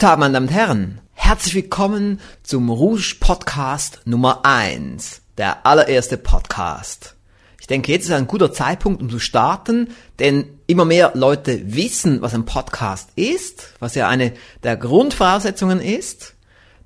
Tag, 0.00 0.18
meine 0.18 0.32
Damen 0.32 0.48
und 0.48 0.54
Herren. 0.54 1.00
Herzlich 1.12 1.54
willkommen 1.54 2.20
zum 2.42 2.70
Rouge 2.70 3.16
Podcast 3.20 4.00
Nummer 4.06 4.46
1. 4.46 5.20
Der 5.36 5.66
allererste 5.66 6.16
Podcast. 6.16 7.16
Ich 7.60 7.66
denke, 7.66 7.92
jetzt 7.92 8.06
ist 8.06 8.12
ein 8.12 8.26
guter 8.26 8.50
Zeitpunkt, 8.50 9.02
um 9.02 9.10
zu 9.10 9.18
starten, 9.18 9.88
denn 10.18 10.46
immer 10.66 10.86
mehr 10.86 11.12
Leute 11.16 11.74
wissen, 11.74 12.22
was 12.22 12.32
ein 12.32 12.46
Podcast 12.46 13.10
ist, 13.14 13.74
was 13.78 13.94
ja 13.94 14.08
eine 14.08 14.32
der 14.62 14.78
Grundvoraussetzungen 14.78 15.82
ist. 15.82 16.32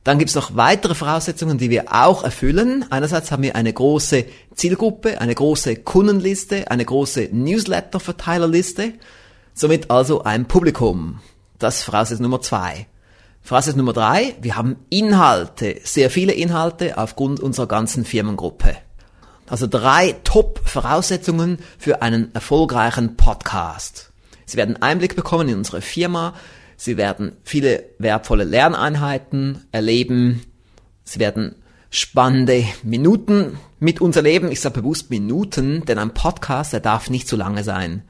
Dann 0.03 0.19
gibt 0.19 0.31
es 0.31 0.35
noch 0.35 0.57
weitere 0.57 0.97
Voraussetzungen, 0.97 1.57
die 1.57 1.71
wir 1.71 1.95
auch 1.95 2.25
erfüllen. 2.25 2.85
Einerseits 2.91 3.31
haben 3.31 3.45
wir 3.45 3.55
eine 3.55 3.73
große 3.73 4.25
Zielgruppe, 4.57 5.21
eine 5.21 5.37
große 5.37 5.77
Kundenliste, 5.77 6.69
eine 6.69 6.85
große 6.85 7.29
Newsletter-Verteilerliste, 7.31 8.95
somit 9.55 9.93
also 9.93 10.25
ein 10.25 10.47
Publikum. 10.47 11.21
Das 11.61 11.85
Voraussetzung 11.85 12.25
Nummer 12.25 12.41
zwei. 12.41 12.89
Voraussetzung 13.47 13.81
Nummer 13.81 13.93
drei, 13.93 14.37
wir 14.41 14.57
haben 14.57 14.77
Inhalte, 14.89 15.79
sehr 15.85 16.09
viele 16.09 16.33
Inhalte 16.33 16.97
aufgrund 16.97 17.41
unserer 17.41 17.67
ganzen 17.67 18.07
Firmengruppe. 18.07 18.75
Also 19.47 19.67
drei 19.67 20.17
Top-Voraussetzungen 20.25 21.59
für 21.79 22.01
einen 22.01 22.35
erfolgreichen 22.35 23.19
Podcast. 23.19 24.13
Sie 24.47 24.57
werden 24.57 24.81
Einblick 24.81 25.15
bekommen 25.15 25.51
in 25.51 25.59
unsere 25.59 25.83
Firma, 25.83 26.33
Sie 26.79 26.97
werden 26.97 27.37
viele 27.45 27.85
wertvolle 27.99 28.45
Lerneinheiten 28.45 29.67
erleben, 29.73 30.43
Sie 31.05 31.21
werden 31.21 31.57
spannende 31.91 32.65
Minuten 32.83 33.59
mit 33.79 34.01
uns 34.01 34.17
erleben. 34.17 34.51
Ich 34.51 34.63
sage 34.63 34.81
bewusst 34.81 35.11
Minuten, 35.11 35.85
denn 35.85 35.99
ein 35.99 36.15
Podcast, 36.15 36.73
der 36.73 36.81
darf 36.81 37.11
nicht 37.11 37.29
zu 37.29 37.37
lange 37.37 37.63
sein. 37.63 38.05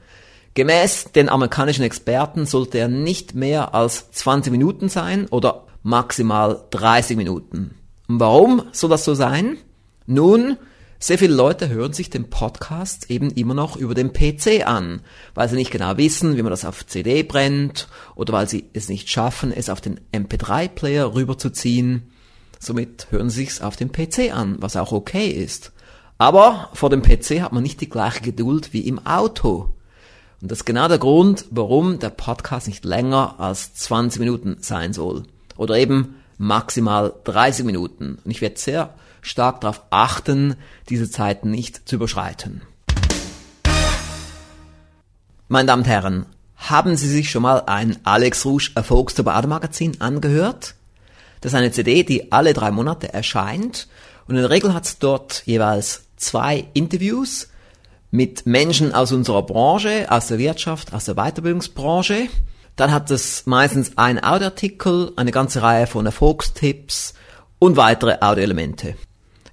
Gemäß 0.55 1.11
den 1.11 1.27
amerikanischen 1.27 1.83
Experten 1.83 2.45
sollte 2.45 2.77
er 2.77 2.87
nicht 2.87 3.35
mehr 3.35 3.75
als 3.75 4.09
20 4.11 4.53
Minuten 4.53 4.87
sein 4.87 5.27
oder 5.27 5.67
maximal 5.83 6.63
30 6.69 7.17
Minuten. 7.17 7.75
Und 8.07 8.21
warum 8.21 8.63
soll 8.71 8.89
das 8.89 9.03
so 9.03 9.15
sein? 9.15 9.57
Nun, 10.05 10.55
sehr 10.97 11.17
viele 11.17 11.35
Leute 11.35 11.67
hören 11.67 11.91
sich 11.91 12.09
den 12.09 12.29
Podcast 12.29 13.11
eben 13.11 13.31
immer 13.31 13.53
noch 13.53 13.75
über 13.75 13.95
den 13.95 14.13
PC 14.13 14.65
an, 14.65 15.01
weil 15.33 15.49
sie 15.49 15.57
nicht 15.57 15.71
genau 15.71 15.97
wissen, 15.97 16.37
wie 16.37 16.41
man 16.41 16.51
das 16.51 16.63
auf 16.63 16.85
CD 16.85 17.23
brennt 17.23 17.89
oder 18.15 18.31
weil 18.31 18.47
sie 18.47 18.69
es 18.71 18.87
nicht 18.87 19.09
schaffen, 19.09 19.51
es 19.51 19.69
auf 19.69 19.81
den 19.81 19.99
MP3-Player 20.13 21.13
rüberzuziehen. 21.13 22.13
Somit 22.59 23.07
hören 23.09 23.29
sie 23.29 23.43
es 23.43 23.59
auf 23.59 23.75
dem 23.75 23.91
PC 23.91 24.33
an, 24.33 24.55
was 24.61 24.77
auch 24.77 24.93
okay 24.93 25.27
ist. 25.27 25.73
Aber 26.17 26.69
vor 26.71 26.89
dem 26.89 27.01
PC 27.01 27.41
hat 27.41 27.51
man 27.51 27.61
nicht 27.61 27.81
die 27.81 27.89
gleiche 27.89 28.21
Geduld 28.21 28.71
wie 28.71 28.87
im 28.87 29.05
Auto. 29.05 29.74
Und 30.41 30.51
das 30.51 30.59
ist 30.59 30.65
genau 30.65 30.87
der 30.87 30.97
Grund, 30.97 31.45
warum 31.51 31.99
der 31.99 32.09
Podcast 32.09 32.67
nicht 32.67 32.85
länger 32.85 33.39
als 33.39 33.73
20 33.75 34.19
Minuten 34.19 34.57
sein 34.59 34.93
soll. 34.93 35.23
Oder 35.57 35.77
eben 35.77 36.15
maximal 36.37 37.13
30 37.23 37.65
Minuten. 37.65 38.19
Und 38.23 38.31
ich 38.31 38.41
werde 38.41 38.57
sehr 38.57 38.93
stark 39.21 39.61
darauf 39.61 39.81
achten, 39.89 40.55
diese 40.89 41.09
Zeiten 41.09 41.49
nicht 41.51 41.87
zu 41.87 41.95
überschreiten. 41.95 42.61
Meine 45.47 45.67
Damen 45.67 45.83
und 45.83 45.87
Herren, 45.87 46.25
haben 46.57 46.97
Sie 46.97 47.09
sich 47.09 47.29
schon 47.29 47.43
mal 47.43 47.63
ein 47.67 47.97
Alex 48.03 48.45
Rouge 48.45 48.71
Erfolgstour 48.75 49.25
Magazin 49.47 50.01
angehört? 50.01 50.75
Das 51.41 51.53
ist 51.53 51.57
eine 51.57 51.71
CD, 51.71 52.03
die 52.03 52.31
alle 52.31 52.53
drei 52.53 52.71
Monate 52.71 53.13
erscheint 53.13 53.87
und 54.27 54.35
in 54.35 54.41
der 54.41 54.49
Regel 54.49 54.73
hat 54.73 54.85
es 54.85 54.97
dort 54.97 55.43
jeweils 55.45 56.05
zwei 56.17 56.67
Interviews 56.73 57.49
mit 58.15 58.45
Menschen 58.45 58.93
aus 58.93 59.11
unserer 59.11 59.43
Branche, 59.43 60.07
aus 60.09 60.27
der 60.27 60.37
Wirtschaft, 60.37 60.93
aus 60.93 61.05
der 61.05 61.15
Weiterbildungsbranche. 61.15 62.27
Dann 62.75 62.91
hat 62.91 63.11
es 63.11 63.45
meistens 63.45 63.97
einen 63.97 64.23
Audioartikel, 64.23 65.11
eine 65.15 65.31
ganze 65.31 65.61
Reihe 65.61 65.87
von 65.87 66.05
Erfolgstipps 66.05 67.13
und 67.59 67.77
weitere 67.77 68.17
Audioelemente. 68.21 68.95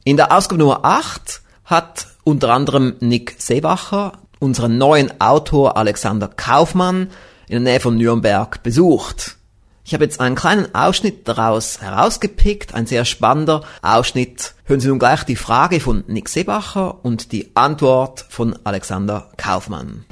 In 0.05 0.17
der 0.17 0.33
Ausgabe 0.33 0.59
Nummer 0.59 0.85
8 0.85 1.43
hat 1.65 2.07
unter 2.25 2.53
anderem 2.53 2.95
Nick 3.01 3.37
Seebacher 3.39 4.13
unseren 4.39 4.79
neuen 4.79 5.21
Autor 5.21 5.77
Alexander 5.77 6.29
Kaufmann 6.29 7.11
in 7.49 7.63
der 7.65 7.73
Nähe 7.73 7.81
von 7.81 7.97
Nürnberg 7.97 8.63
besucht. 8.63 9.37
Ich 9.85 9.95
habe 9.95 10.05
jetzt 10.05 10.21
einen 10.21 10.37
kleinen 10.37 10.73
Ausschnitt 10.75 11.27
daraus 11.27 11.81
herausgepickt, 11.81 12.73
ein 12.73 12.87
sehr 12.87 13.05
spannender 13.05 13.65
Ausschnitt. 13.83 14.55
Hören 14.65 14.79
Sie 14.79 14.89
nun 14.89 15.01
gleich 15.01 15.25
die 15.25 15.37
Frage 15.37 15.81
von 15.81 16.05
Nick 16.07 16.29
Seebacher 16.29 17.05
und 17.05 17.33
die 17.33 17.51
Antwort 17.55 18.25
von 18.29 18.57
Alexander 18.63 19.31
Kaufmann. 19.37 20.05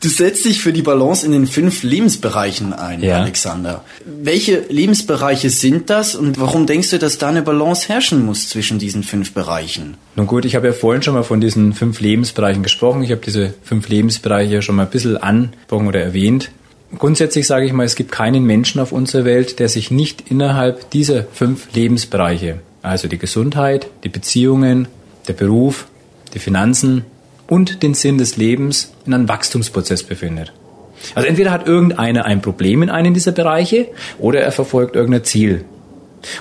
Du 0.00 0.08
setzt 0.08 0.44
dich 0.44 0.60
für 0.60 0.72
die 0.72 0.82
Balance 0.82 1.24
in 1.24 1.32
den 1.32 1.46
fünf 1.46 1.82
Lebensbereichen 1.82 2.72
ein, 2.72 3.02
ja. 3.02 3.18
Alexander. 3.18 3.84
Welche 4.04 4.64
Lebensbereiche 4.68 5.50
sind 5.50 5.90
das 5.90 6.14
und 6.14 6.40
warum 6.40 6.66
denkst 6.66 6.90
du, 6.90 6.98
dass 6.98 7.18
da 7.18 7.28
eine 7.28 7.42
Balance 7.42 7.88
herrschen 7.88 8.24
muss 8.24 8.48
zwischen 8.48 8.78
diesen 8.78 9.02
fünf 9.02 9.34
Bereichen? 9.34 9.98
Nun 10.16 10.26
gut, 10.26 10.46
ich 10.46 10.56
habe 10.56 10.68
ja 10.68 10.72
vorhin 10.72 11.02
schon 11.02 11.14
mal 11.14 11.22
von 11.22 11.40
diesen 11.40 11.74
fünf 11.74 12.00
Lebensbereichen 12.00 12.62
gesprochen. 12.62 13.02
Ich 13.02 13.10
habe 13.10 13.20
diese 13.24 13.54
fünf 13.62 13.88
Lebensbereiche 13.88 14.62
schon 14.62 14.76
mal 14.76 14.84
ein 14.84 14.90
bisschen 14.90 15.16
angesprochen 15.16 15.86
oder 15.86 16.00
erwähnt. 16.00 16.50
Grundsätzlich 16.98 17.46
sage 17.46 17.66
ich 17.66 17.72
mal, 17.72 17.84
es 17.84 17.94
gibt 17.94 18.10
keinen 18.10 18.44
Menschen 18.44 18.80
auf 18.80 18.90
unserer 18.90 19.24
Welt, 19.24 19.60
der 19.60 19.68
sich 19.68 19.90
nicht 19.90 20.30
innerhalb 20.30 20.90
dieser 20.90 21.24
fünf 21.24 21.72
Lebensbereiche, 21.72 22.58
also 22.82 23.06
die 23.06 23.18
Gesundheit, 23.18 23.88
die 24.02 24.08
Beziehungen, 24.08 24.88
der 25.28 25.34
Beruf, 25.34 25.86
die 26.34 26.40
Finanzen 26.40 27.04
und 27.46 27.82
den 27.82 27.94
Sinn 27.94 28.18
des 28.18 28.36
Lebens 28.36 28.92
in 29.06 29.14
einem 29.14 29.28
Wachstumsprozess 29.28 30.02
befindet. 30.02 30.52
Also 31.14 31.28
entweder 31.28 31.52
hat 31.52 31.66
irgendeiner 31.66 32.24
ein 32.24 32.42
Problem 32.42 32.82
in 32.82 32.90
einem 32.90 33.14
dieser 33.14 33.32
Bereiche 33.32 33.88
oder 34.18 34.40
er 34.40 34.52
verfolgt 34.52 34.96
irgendein 34.96 35.24
Ziel. 35.24 35.64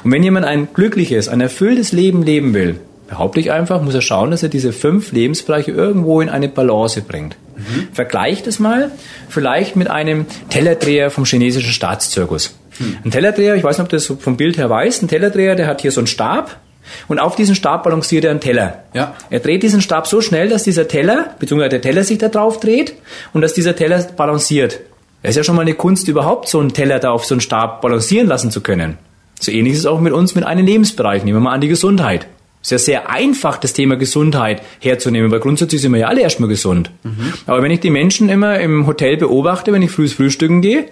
Und 0.04 0.12
wenn 0.12 0.24
jemand 0.24 0.46
ein 0.46 0.68
glückliches, 0.74 1.30
ein 1.30 1.42
erfülltes 1.42 1.92
Leben 1.92 2.24
leben 2.24 2.54
will, 2.54 2.80
behaupte 3.08 3.40
ich 3.40 3.52
einfach, 3.52 3.82
muss 3.82 3.96
er 3.96 4.02
schauen, 4.02 4.32
dass 4.32 4.44
er 4.44 4.50
diese 4.50 4.74
fünf 4.74 5.12
Lebensbereiche 5.12 5.72
irgendwo 5.72 6.22
in 6.22 6.30
eine 6.30 6.50
Balance 6.50 7.02
bringt. 7.02 7.38
Mhm. 7.70 7.88
Vergleicht 7.94 8.48
es 8.48 8.60
mal 8.60 8.92
vielleicht 9.30 9.76
mit 9.76 9.90
einem 9.90 10.26
Tellerdreher 10.50 11.12
vom 11.12 11.26
chinesischen 11.26 11.72
Staatszirkus. 11.72 12.56
Mhm. 12.80 12.98
Ein 13.06 13.12
Tellerdreher, 13.12 13.56
ich 13.56 13.64
weiß 13.64 13.78
nicht, 13.78 13.84
ob 13.84 13.90
du 13.90 13.96
das 13.96 14.06
vom 14.06 14.38
Bild 14.38 14.58
her 14.58 14.70
weißt, 14.70 15.04
ein 15.04 15.08
Tellerdreher, 15.08 15.56
der 15.56 15.68
hat 15.68 15.82
hier 15.82 15.92
so 15.92 16.02
einen 16.02 16.08
Stab 16.08 16.60
und 17.08 17.20
auf 17.20 17.36
diesen 17.36 17.56
Stab 17.56 17.84
balanciert 17.84 18.26
er 18.26 18.32
einen 18.32 18.40
Teller. 18.40 18.84
Ja. 18.94 19.16
Er 19.30 19.40
dreht 19.40 19.64
diesen 19.64 19.82
Stab 19.82 20.08
so 20.08 20.22
schnell, 20.22 20.50
dass 20.50 20.64
dieser 20.64 20.88
Teller, 20.88 21.36
beziehungsweise 21.40 21.70
der 21.70 21.82
Teller 21.82 22.04
sich 22.04 22.18
da 22.18 22.30
drauf 22.30 22.60
dreht 22.60 22.96
und 23.34 23.42
dass 23.42 23.54
dieser 23.54 23.76
Teller 23.76 24.02
balanciert. 24.16 24.80
Es 25.22 25.32
ist 25.32 25.38
ja 25.38 25.44
schon 25.44 25.56
mal 25.56 25.64
eine 25.64 25.74
Kunst, 25.74 26.08
überhaupt 26.08 26.48
so 26.48 26.60
einen 26.60 26.74
Teller 26.74 27.00
da 27.00 27.12
auf 27.12 27.26
so 27.26 27.36
einen 27.36 27.42
Stab 27.42 27.82
balancieren 27.82 28.28
lassen 28.28 28.52
zu 28.52 28.62
können. 28.62 28.98
So 29.40 29.52
ähnlich 29.52 29.74
ist 29.74 29.80
es 29.80 29.86
auch 29.86 30.00
mit 30.00 30.14
uns 30.14 30.36
mit 30.36 30.46
einem 30.46 30.66
Lebensbereich. 30.66 31.24
Nehmen 31.24 31.38
wir 31.38 31.42
mal 31.42 31.54
an 31.54 31.62
die 31.62 31.68
Gesundheit. 31.68 32.28
Es 32.62 32.68
ist 32.68 32.72
ja 32.72 32.78
sehr 32.78 33.10
einfach, 33.10 33.58
das 33.58 33.72
Thema 33.72 33.96
Gesundheit 33.96 34.62
herzunehmen, 34.80 35.32
weil 35.32 35.40
grundsätzlich 35.40 35.82
sind 35.82 35.94
wir 35.94 36.00
ja 36.00 36.08
alle 36.08 36.22
erstmal 36.22 36.50
gesund. 36.50 36.92
Mhm. 37.04 37.34
Aber 37.46 37.64
wenn 37.64 37.72
ich 37.72 37.80
die 37.80 37.90
Menschen 37.90 38.28
immer 38.28 38.60
im 38.60 38.86
Hotel 38.86 39.16
beobachte, 39.16 39.72
wenn 39.72 39.82
ich 39.82 39.92
frühs 39.92 40.12
frühstücken 40.12 40.62
gehe, 40.62 40.88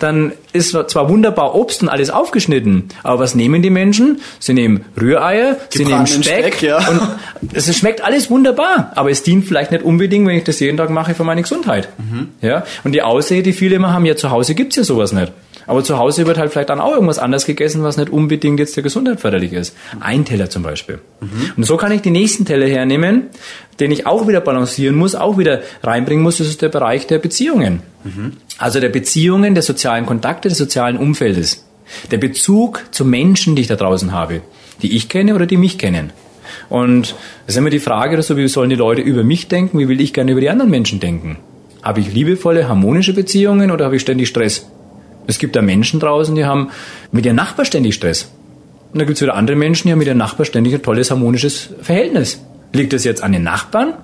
dann 0.00 0.32
ist 0.52 0.70
zwar 0.70 1.08
wunderbar 1.08 1.54
Obst 1.54 1.82
und 1.82 1.88
alles 1.88 2.10
aufgeschnitten, 2.10 2.88
aber 3.04 3.20
was 3.20 3.36
nehmen 3.36 3.62
die 3.62 3.70
Menschen? 3.70 4.20
Sie 4.40 4.52
nehmen 4.52 4.84
Rühreier, 5.00 5.58
sie 5.70 5.84
nehmen 5.84 6.08
Speck, 6.08 6.24
Speck 6.24 6.62
ja. 6.62 6.78
und 6.88 7.00
es 7.52 7.74
schmeckt 7.76 8.02
alles 8.02 8.28
wunderbar, 8.28 8.90
aber 8.96 9.10
es 9.10 9.22
dient 9.22 9.46
vielleicht 9.46 9.70
nicht 9.70 9.84
unbedingt, 9.84 10.26
wenn 10.26 10.36
ich 10.36 10.44
das 10.44 10.58
jeden 10.58 10.76
Tag 10.76 10.90
mache, 10.90 11.14
für 11.14 11.24
meine 11.24 11.42
Gesundheit. 11.42 11.88
Mhm. 11.98 12.30
Ja? 12.40 12.64
Und 12.82 12.92
die 12.92 13.02
Ausrede, 13.02 13.44
die 13.44 13.52
viele 13.52 13.76
immer 13.76 13.92
haben, 13.92 14.04
ja 14.04 14.16
zu 14.16 14.30
Hause 14.30 14.56
gibt's 14.56 14.74
ja 14.74 14.82
sowas 14.82 15.12
nicht. 15.12 15.32
Aber 15.66 15.84
zu 15.84 15.98
Hause 15.98 16.26
wird 16.26 16.38
halt 16.38 16.52
vielleicht 16.52 16.70
dann 16.70 16.80
auch 16.80 16.92
irgendwas 16.92 17.18
anders 17.18 17.46
gegessen, 17.46 17.82
was 17.82 17.96
nicht 17.96 18.10
unbedingt 18.10 18.58
jetzt 18.58 18.76
der 18.76 18.82
Gesundheit 18.82 19.20
förderlich 19.20 19.52
ist. 19.52 19.76
Ein 20.00 20.24
Teller 20.24 20.50
zum 20.50 20.62
Beispiel. 20.62 20.98
Mhm. 21.20 21.52
Und 21.56 21.64
so 21.64 21.76
kann 21.76 21.92
ich 21.92 22.02
die 22.02 22.10
nächsten 22.10 22.44
Teller 22.44 22.66
hernehmen, 22.66 23.26
den 23.80 23.90
ich 23.90 24.06
auch 24.06 24.28
wieder 24.28 24.40
balancieren 24.40 24.96
muss, 24.96 25.14
auch 25.14 25.38
wieder 25.38 25.62
reinbringen 25.82 26.22
muss. 26.22 26.38
Das 26.38 26.48
ist 26.48 26.62
der 26.62 26.68
Bereich 26.68 27.06
der 27.06 27.18
Beziehungen. 27.18 27.82
Mhm. 28.04 28.32
Also 28.58 28.80
der 28.80 28.88
Beziehungen, 28.88 29.54
der 29.54 29.62
sozialen 29.62 30.06
Kontakte, 30.06 30.48
des 30.48 30.58
sozialen 30.58 30.96
Umfeldes. 30.96 31.66
Der 32.10 32.18
Bezug 32.18 32.84
zu 32.90 33.04
Menschen, 33.04 33.56
die 33.56 33.62
ich 33.62 33.68
da 33.68 33.76
draußen 33.76 34.12
habe, 34.12 34.40
die 34.82 34.96
ich 34.96 35.08
kenne 35.08 35.34
oder 35.34 35.46
die 35.46 35.56
mich 35.56 35.78
kennen. 35.78 36.12
Und 36.68 37.14
es 37.46 37.54
ist 37.54 37.56
immer 37.56 37.70
die 37.70 37.78
Frage, 37.78 38.16
also, 38.16 38.36
wie 38.36 38.48
sollen 38.48 38.70
die 38.70 38.76
Leute 38.76 39.02
über 39.02 39.24
mich 39.24 39.48
denken, 39.48 39.78
wie 39.78 39.88
will 39.88 40.00
ich 40.00 40.12
gerne 40.12 40.32
über 40.32 40.40
die 40.40 40.50
anderen 40.50 40.70
Menschen 40.70 41.00
denken? 41.00 41.38
Habe 41.82 42.00
ich 42.00 42.12
liebevolle, 42.12 42.68
harmonische 42.68 43.12
Beziehungen 43.12 43.70
oder 43.70 43.86
habe 43.86 43.96
ich 43.96 44.02
ständig 44.02 44.28
Stress? 44.28 44.70
Es 45.26 45.38
gibt 45.38 45.56
da 45.56 45.62
Menschen 45.62 46.00
draußen, 46.00 46.34
die 46.34 46.44
haben 46.44 46.70
mit 47.10 47.26
ihrem 47.26 47.36
Nachbar 47.36 47.64
ständig 47.64 47.94
Stress. 47.94 48.30
Und 48.92 48.98
da 48.98 49.04
gibt 49.04 49.16
es 49.16 49.22
wieder 49.22 49.34
andere 49.34 49.56
Menschen, 49.56 49.88
die 49.88 49.92
haben 49.92 49.98
mit 49.98 50.08
ihrem 50.08 50.18
Nachbar 50.18 50.44
ständig 50.44 50.74
ein 50.74 50.82
tolles, 50.82 51.10
harmonisches 51.10 51.70
Verhältnis. 51.80 52.40
Liegt 52.72 52.92
das 52.92 53.04
jetzt 53.04 53.22
an 53.22 53.32
den 53.32 53.42
Nachbarn 53.42 53.94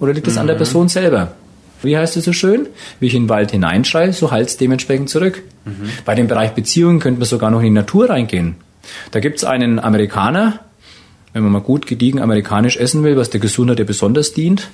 oder 0.00 0.12
liegt 0.12 0.26
das 0.26 0.34
mhm. 0.34 0.40
an 0.40 0.46
der 0.48 0.56
mhm. 0.56 0.58
Person 0.58 0.88
selber? 0.88 1.32
Wie 1.82 1.96
heißt 1.96 2.16
es 2.16 2.24
so 2.24 2.32
schön? 2.32 2.66
Wie 2.98 3.06
ich 3.06 3.14
in 3.14 3.24
den 3.24 3.28
Wald 3.28 3.50
hineinschreie, 3.50 4.12
so 4.12 4.30
halt 4.30 4.48
es 4.48 4.56
dementsprechend 4.56 5.10
zurück. 5.10 5.42
Mhm. 5.64 5.90
Bei 6.04 6.14
dem 6.14 6.28
Bereich 6.28 6.52
Beziehungen 6.52 6.98
könnte 6.98 7.20
man 7.20 7.28
sogar 7.28 7.50
noch 7.50 7.60
in 7.60 7.66
die 7.66 7.70
Natur 7.70 8.08
reingehen. 8.08 8.56
Da 9.10 9.20
gibt 9.20 9.38
es 9.38 9.44
einen 9.44 9.78
Amerikaner, 9.78 10.60
wenn 11.32 11.42
man 11.42 11.52
mal 11.52 11.60
gut 11.60 11.86
gediegen 11.86 12.20
amerikanisch 12.20 12.76
essen 12.76 13.02
will, 13.02 13.16
was 13.16 13.30
der 13.30 13.40
Gesundheit 13.40 13.78
ja 13.78 13.84
besonders 13.84 14.32
dient, 14.32 14.68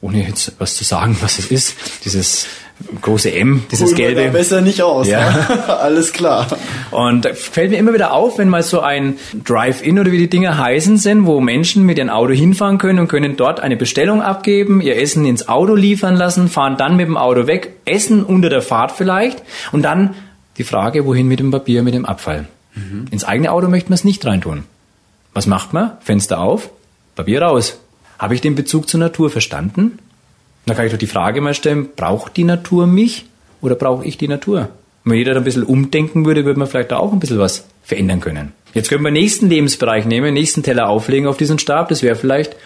ohne 0.00 0.26
jetzt 0.26 0.52
was 0.58 0.76
zu 0.76 0.84
sagen, 0.84 1.16
was 1.20 1.38
es 1.38 1.50
ist, 1.50 1.76
dieses 2.04 2.46
große 3.00 3.32
M, 3.32 3.62
dieses 3.70 3.88
Holen 3.88 3.96
gelbe. 3.96 4.30
besser 4.30 4.60
nicht 4.60 4.82
aus. 4.82 5.08
Ja. 5.08 5.30
Ne? 5.30 5.68
Alles 5.80 6.12
klar. 6.12 6.46
Und 6.90 7.26
fällt 7.26 7.70
mir 7.70 7.78
immer 7.78 7.94
wieder 7.94 8.12
auf, 8.12 8.38
wenn 8.38 8.48
mal 8.48 8.62
so 8.62 8.80
ein 8.80 9.16
Drive-In 9.44 9.98
oder 9.98 10.10
wie 10.10 10.18
die 10.18 10.28
Dinger 10.28 10.58
heißen 10.58 10.96
sind, 10.96 11.26
wo 11.26 11.40
Menschen 11.40 11.84
mit 11.84 11.98
ihrem 11.98 12.10
Auto 12.10 12.32
hinfahren 12.32 12.78
können 12.78 12.98
und 12.98 13.08
können 13.08 13.36
dort 13.36 13.60
eine 13.60 13.76
Bestellung 13.76 14.22
abgeben, 14.22 14.80
ihr 14.80 14.96
Essen 14.96 15.24
ins 15.24 15.48
Auto 15.48 15.74
liefern 15.74 16.16
lassen, 16.16 16.48
fahren 16.48 16.76
dann 16.76 16.96
mit 16.96 17.06
dem 17.06 17.16
Auto 17.16 17.46
weg, 17.46 17.74
essen 17.84 18.24
unter 18.24 18.48
der 18.48 18.62
Fahrt 18.62 18.92
vielleicht 18.92 19.42
und 19.72 19.82
dann 19.82 20.14
die 20.58 20.64
Frage, 20.64 21.04
wohin 21.06 21.28
mit 21.28 21.40
dem 21.40 21.50
Papier, 21.50 21.82
mit 21.82 21.94
dem 21.94 22.04
Abfall. 22.04 22.46
Mhm. 22.74 23.06
Ins 23.10 23.24
eigene 23.24 23.52
Auto 23.52 23.68
möchte 23.68 23.90
man 23.90 23.94
es 23.94 24.04
nicht 24.04 24.24
reintun. 24.26 24.64
Was 25.32 25.46
macht 25.46 25.72
man? 25.72 25.92
Fenster 26.00 26.40
auf, 26.40 26.70
Papier 27.16 27.42
raus. 27.42 27.78
Habe 28.18 28.34
ich 28.34 28.40
den 28.40 28.54
Bezug 28.54 28.88
zur 28.88 29.00
Natur 29.00 29.30
verstanden? 29.30 29.98
Da 30.66 30.74
kann 30.74 30.86
ich 30.86 30.92
doch 30.92 30.98
die 30.98 31.06
Frage 31.06 31.40
mal 31.40 31.54
stellen, 31.54 31.88
braucht 31.94 32.36
die 32.36 32.44
Natur 32.44 32.86
mich 32.86 33.26
oder 33.60 33.74
brauche 33.74 34.04
ich 34.04 34.16
die 34.16 34.28
Natur? 34.28 34.70
Wenn 35.04 35.18
jeder 35.18 35.34
da 35.34 35.40
ein 35.40 35.44
bisschen 35.44 35.64
umdenken 35.64 36.24
würde, 36.24 36.46
würde 36.46 36.58
man 36.58 36.68
vielleicht 36.68 36.90
da 36.90 36.96
auch 36.96 37.12
ein 37.12 37.20
bisschen 37.20 37.38
was 37.38 37.66
verändern 37.82 38.20
können. 38.20 38.52
Jetzt 38.72 38.88
können 38.88 39.04
wir 39.04 39.10
den 39.10 39.20
nächsten 39.20 39.50
Lebensbereich 39.50 40.06
nehmen, 40.06 40.26
den 40.26 40.34
nächsten 40.34 40.62
Teller 40.62 40.88
auflegen 40.88 41.28
auf 41.28 41.36
diesen 41.36 41.58
Stab. 41.58 41.90
Das 41.90 42.02
wäre 42.02 42.16
vielleicht 42.16 42.56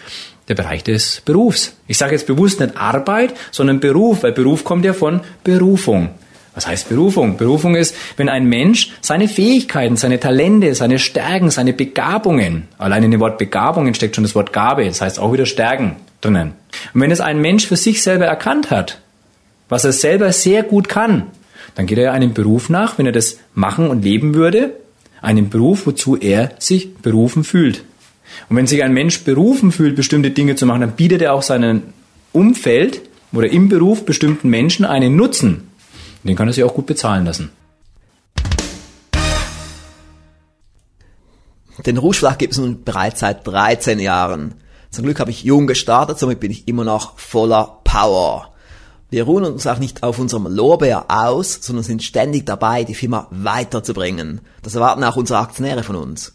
der 0.47 0.55
Bereich 0.55 0.83
des 0.83 1.21
Berufs. 1.25 1.75
Ich 1.87 1.97
sage 1.97 2.13
jetzt 2.13 2.25
bewusst 2.25 2.61
nicht 2.61 2.77
Arbeit, 2.77 3.33
sondern 3.51 3.81
Beruf, 3.81 4.23
weil 4.23 4.31
Beruf 4.31 4.63
kommt 4.63 4.85
ja 4.85 4.93
von 4.93 5.19
Berufung. 5.43 6.09
Was 6.55 6.65
heißt 6.67 6.89
Berufung? 6.89 7.37
Berufung 7.37 7.75
ist, 7.75 7.95
wenn 8.17 8.29
ein 8.29 8.45
Mensch 8.45 8.91
seine 9.01 9.27
Fähigkeiten, 9.27 9.97
seine 9.97 10.19
Talente, 10.19 10.73
seine 10.73 10.97
Stärken, 10.97 11.51
seine 11.51 11.73
Begabungen, 11.73 12.67
allein 12.77 13.03
in 13.03 13.11
dem 13.11 13.19
Wort 13.19 13.37
Begabungen 13.37 13.93
steckt 13.93 14.15
schon 14.15 14.23
das 14.23 14.33
Wort 14.35 14.51
Gabe, 14.51 14.85
das 14.85 15.01
heißt 15.01 15.19
auch 15.19 15.31
wieder 15.31 15.45
Stärken 15.45 15.97
drinnen. 16.21 16.53
Und 16.93 17.01
wenn 17.01 17.11
es 17.11 17.21
ein 17.21 17.39
Mensch 17.39 17.67
für 17.67 17.75
sich 17.75 18.03
selber 18.03 18.25
erkannt 18.25 18.71
hat, 18.71 19.01
was 19.67 19.85
er 19.85 19.91
selber 19.91 20.31
sehr 20.31 20.63
gut 20.63 20.89
kann, 20.89 21.27
dann 21.75 21.85
geht 21.85 21.97
er 21.97 22.13
einem 22.13 22.33
Beruf 22.33 22.69
nach, 22.69 22.97
wenn 22.97 23.05
er 23.05 23.11
das 23.11 23.37
machen 23.53 23.87
und 23.87 24.03
leben 24.03 24.33
würde, 24.33 24.73
einem 25.21 25.49
Beruf, 25.49 25.85
wozu 25.85 26.17
er 26.17 26.51
sich 26.59 26.95
berufen 26.95 27.43
fühlt. 27.43 27.83
Und 28.49 28.55
wenn 28.55 28.67
sich 28.67 28.83
ein 28.83 28.93
Mensch 28.93 29.23
berufen 29.23 29.71
fühlt, 29.71 29.95
bestimmte 29.95 30.31
Dinge 30.31 30.55
zu 30.55 30.65
machen, 30.65 30.81
dann 30.81 30.91
bietet 30.93 31.21
er 31.21 31.33
auch 31.33 31.41
seinem 31.41 31.83
Umfeld 32.31 33.01
oder 33.31 33.49
im 33.49 33.69
Beruf 33.69 34.05
bestimmten 34.05 34.49
Menschen 34.49 34.85
einen 34.85 35.15
Nutzen. 35.15 35.69
Den 36.23 36.35
kann 36.35 36.47
er 36.47 36.53
sich 36.53 36.63
auch 36.63 36.73
gut 36.73 36.85
bezahlen 36.85 37.25
lassen. 37.25 37.51
Den 41.85 41.97
Rouge 41.97 42.35
gibt 42.37 42.53
es 42.53 42.59
nun 42.59 42.83
bereits 42.83 43.21
seit 43.21 43.47
13 43.47 43.99
Jahren. 43.99 44.55
Zum 44.91 45.05
Glück 45.05 45.19
habe 45.19 45.31
ich 45.31 45.43
jung 45.43 45.67
gestartet, 45.67 46.17
somit 46.17 46.39
bin 46.39 46.51
ich 46.51 46.67
immer 46.67 46.83
noch 46.83 47.17
voller 47.19 47.79
Power. 47.83 48.53
Wir 49.11 49.23
ruhen 49.23 49.43
uns 49.43 49.65
auch 49.67 49.79
nicht 49.79 50.03
auf 50.03 50.19
unserem 50.19 50.47
Lorbeer 50.47 51.05
aus, 51.09 51.59
sondern 51.61 51.83
sind 51.83 52.03
ständig 52.03 52.45
dabei, 52.45 52.83
die 52.83 52.95
Firma 52.95 53.27
weiterzubringen. 53.31 54.41
Das 54.61 54.75
erwarten 54.75 55.03
auch 55.03 55.15
unsere 55.15 55.39
Aktionäre 55.39 55.83
von 55.83 55.95
uns. 55.95 56.33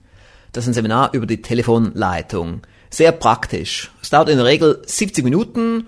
Das 0.51 0.63
ist 0.63 0.69
ein 0.69 0.73
Seminar 0.73 1.13
über 1.13 1.25
die 1.25 1.41
Telefonleitung. 1.41 2.61
Sehr 2.89 3.11
praktisch. 3.11 3.91
Es 4.01 4.09
dauert 4.09 4.29
in 4.29 4.37
der 4.37 4.45
Regel 4.45 4.81
70 4.85 5.23
Minuten 5.23 5.87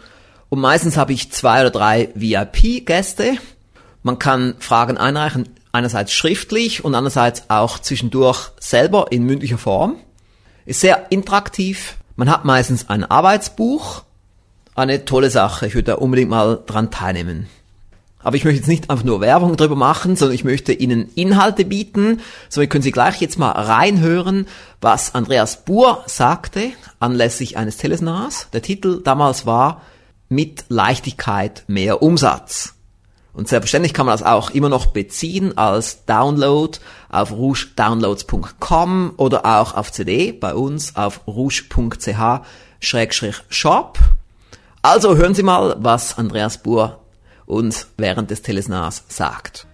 und 0.49 0.59
meistens 0.59 0.97
habe 0.97 1.13
ich 1.13 1.31
zwei 1.31 1.61
oder 1.61 1.71
drei 1.71 2.09
VIP-Gäste. 2.13 3.37
Man 4.03 4.19
kann 4.19 4.55
Fragen 4.59 4.97
einreichen, 4.97 5.49
einerseits 5.71 6.13
schriftlich 6.13 6.83
und 6.83 6.95
andererseits 6.95 7.43
auch 7.49 7.79
zwischendurch 7.79 8.51
selber 8.59 9.07
in 9.11 9.23
mündlicher 9.23 9.57
Form. 9.57 9.95
Ist 10.65 10.81
sehr 10.81 11.11
interaktiv. 11.11 11.97
Man 12.15 12.29
hat 12.29 12.45
meistens 12.45 12.89
ein 12.89 13.03
Arbeitsbuch. 13.03 14.03
Eine 14.75 15.05
tolle 15.05 15.29
Sache. 15.29 15.67
Ich 15.67 15.75
würde 15.75 15.91
da 15.91 15.95
unbedingt 15.95 16.29
mal 16.29 16.59
dran 16.65 16.91
teilnehmen. 16.91 17.47
Aber 18.23 18.35
ich 18.35 18.43
möchte 18.43 18.59
jetzt 18.59 18.67
nicht 18.67 18.89
einfach 18.89 19.03
nur 19.03 19.19
Werbung 19.19 19.57
drüber 19.57 19.75
machen, 19.75 20.15
sondern 20.15 20.35
ich 20.35 20.43
möchte 20.43 20.73
Ihnen 20.73 21.09
Inhalte 21.15 21.65
bieten. 21.65 22.21
So 22.49 22.65
können 22.67 22.83
Sie 22.83 22.91
gleich 22.91 23.19
jetzt 23.19 23.39
mal 23.39 23.51
reinhören, 23.51 24.47
was 24.79 25.15
Andreas 25.15 25.65
Buhr 25.65 26.03
sagte 26.05 26.71
anlässlich 26.99 27.57
eines 27.57 27.77
Telesnars. 27.77 28.47
Der 28.53 28.61
Titel 28.61 29.01
damals 29.03 29.45
war 29.45 29.81
Mit 30.29 30.65
Leichtigkeit 30.69 31.63
mehr 31.67 32.01
Umsatz. 32.01 32.75
Und 33.33 33.47
selbstverständlich 33.47 33.93
kann 33.93 34.05
man 34.05 34.13
das 34.13 34.23
auch 34.23 34.49
immer 34.51 34.67
noch 34.69 34.87
beziehen 34.87 35.57
als 35.57 36.05
Download 36.05 36.77
auf 37.09 37.31
rougedownloads.com 37.31 39.13
oder 39.17 39.45
auch 39.45 39.73
auf 39.75 39.91
CD 39.91 40.33
bei 40.33 40.53
uns 40.53 40.95
auf 40.97 41.21
rouge.ch-shop. 41.27 41.69
Also 44.81 45.15
hören 45.15 45.35
Sie 45.35 45.43
mal, 45.43 45.75
was 45.79 46.17
Andreas 46.17 46.57
Buhr 46.57 46.99
uns 47.45 47.87
während 47.97 48.31
des 48.31 48.41
Telesnars 48.41 49.03
sagt. 49.07 49.67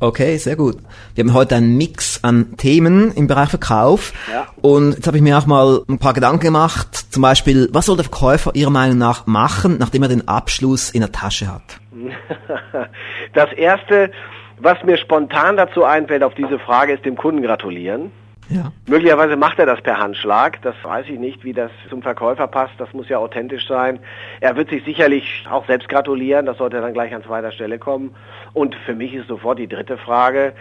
Okay, 0.00 0.36
sehr 0.36 0.54
gut. 0.54 0.76
Wir 1.16 1.24
haben 1.24 1.34
heute 1.34 1.56
einen 1.56 1.76
Mix 1.76 2.22
an 2.22 2.56
Themen 2.56 3.12
im 3.12 3.26
Bereich 3.26 3.48
Verkauf. 3.48 4.12
Ja. 4.32 4.46
Und 4.62 4.94
jetzt 4.94 5.08
habe 5.08 5.16
ich 5.16 5.22
mir 5.24 5.36
auch 5.36 5.46
mal 5.46 5.80
ein 5.88 5.98
paar 5.98 6.12
Gedanken 6.12 6.40
gemacht. 6.40 7.12
Zum 7.12 7.22
Beispiel, 7.22 7.68
was 7.72 7.86
soll 7.86 7.96
der 7.96 8.04
Verkäufer 8.04 8.54
Ihrer 8.54 8.70
Meinung 8.70 8.98
nach 8.98 9.26
machen, 9.26 9.76
nachdem 9.80 10.04
er 10.04 10.08
den 10.08 10.28
Abschluss 10.28 10.90
in 10.90 11.00
der 11.00 11.12
Tasche 11.12 11.52
hat? 11.52 11.62
Das 13.34 13.52
erste, 13.52 14.10
was 14.58 14.82
mir 14.84 14.96
spontan 14.96 15.56
dazu 15.56 15.84
einfällt 15.84 16.22
auf 16.22 16.34
diese 16.34 16.58
Frage, 16.58 16.94
ist 16.94 17.04
dem 17.04 17.16
Kunden 17.16 17.42
gratulieren. 17.42 18.10
Ja. 18.50 18.72
Möglicherweise 18.86 19.36
macht 19.36 19.58
er 19.58 19.66
das 19.66 19.82
per 19.82 19.98
Handschlag. 19.98 20.62
Das 20.62 20.74
weiß 20.82 21.06
ich 21.08 21.18
nicht, 21.18 21.44
wie 21.44 21.52
das 21.52 21.70
zum 21.90 22.02
Verkäufer 22.02 22.46
passt. 22.46 22.72
Das 22.78 22.92
muss 22.94 23.08
ja 23.08 23.18
authentisch 23.18 23.68
sein. 23.68 23.98
Er 24.40 24.56
wird 24.56 24.70
sich 24.70 24.84
sicherlich 24.84 25.46
auch 25.50 25.66
selbst 25.66 25.88
gratulieren. 25.88 26.46
Das 26.46 26.56
sollte 26.56 26.80
dann 26.80 26.94
gleich 26.94 27.14
an 27.14 27.22
zweiter 27.22 27.52
Stelle 27.52 27.78
kommen. 27.78 28.14
Und 28.54 28.74
für 28.86 28.94
mich 28.94 29.12
ist 29.12 29.28
sofort 29.28 29.58
die 29.58 29.68
dritte 29.68 29.98
Frage 29.98 30.54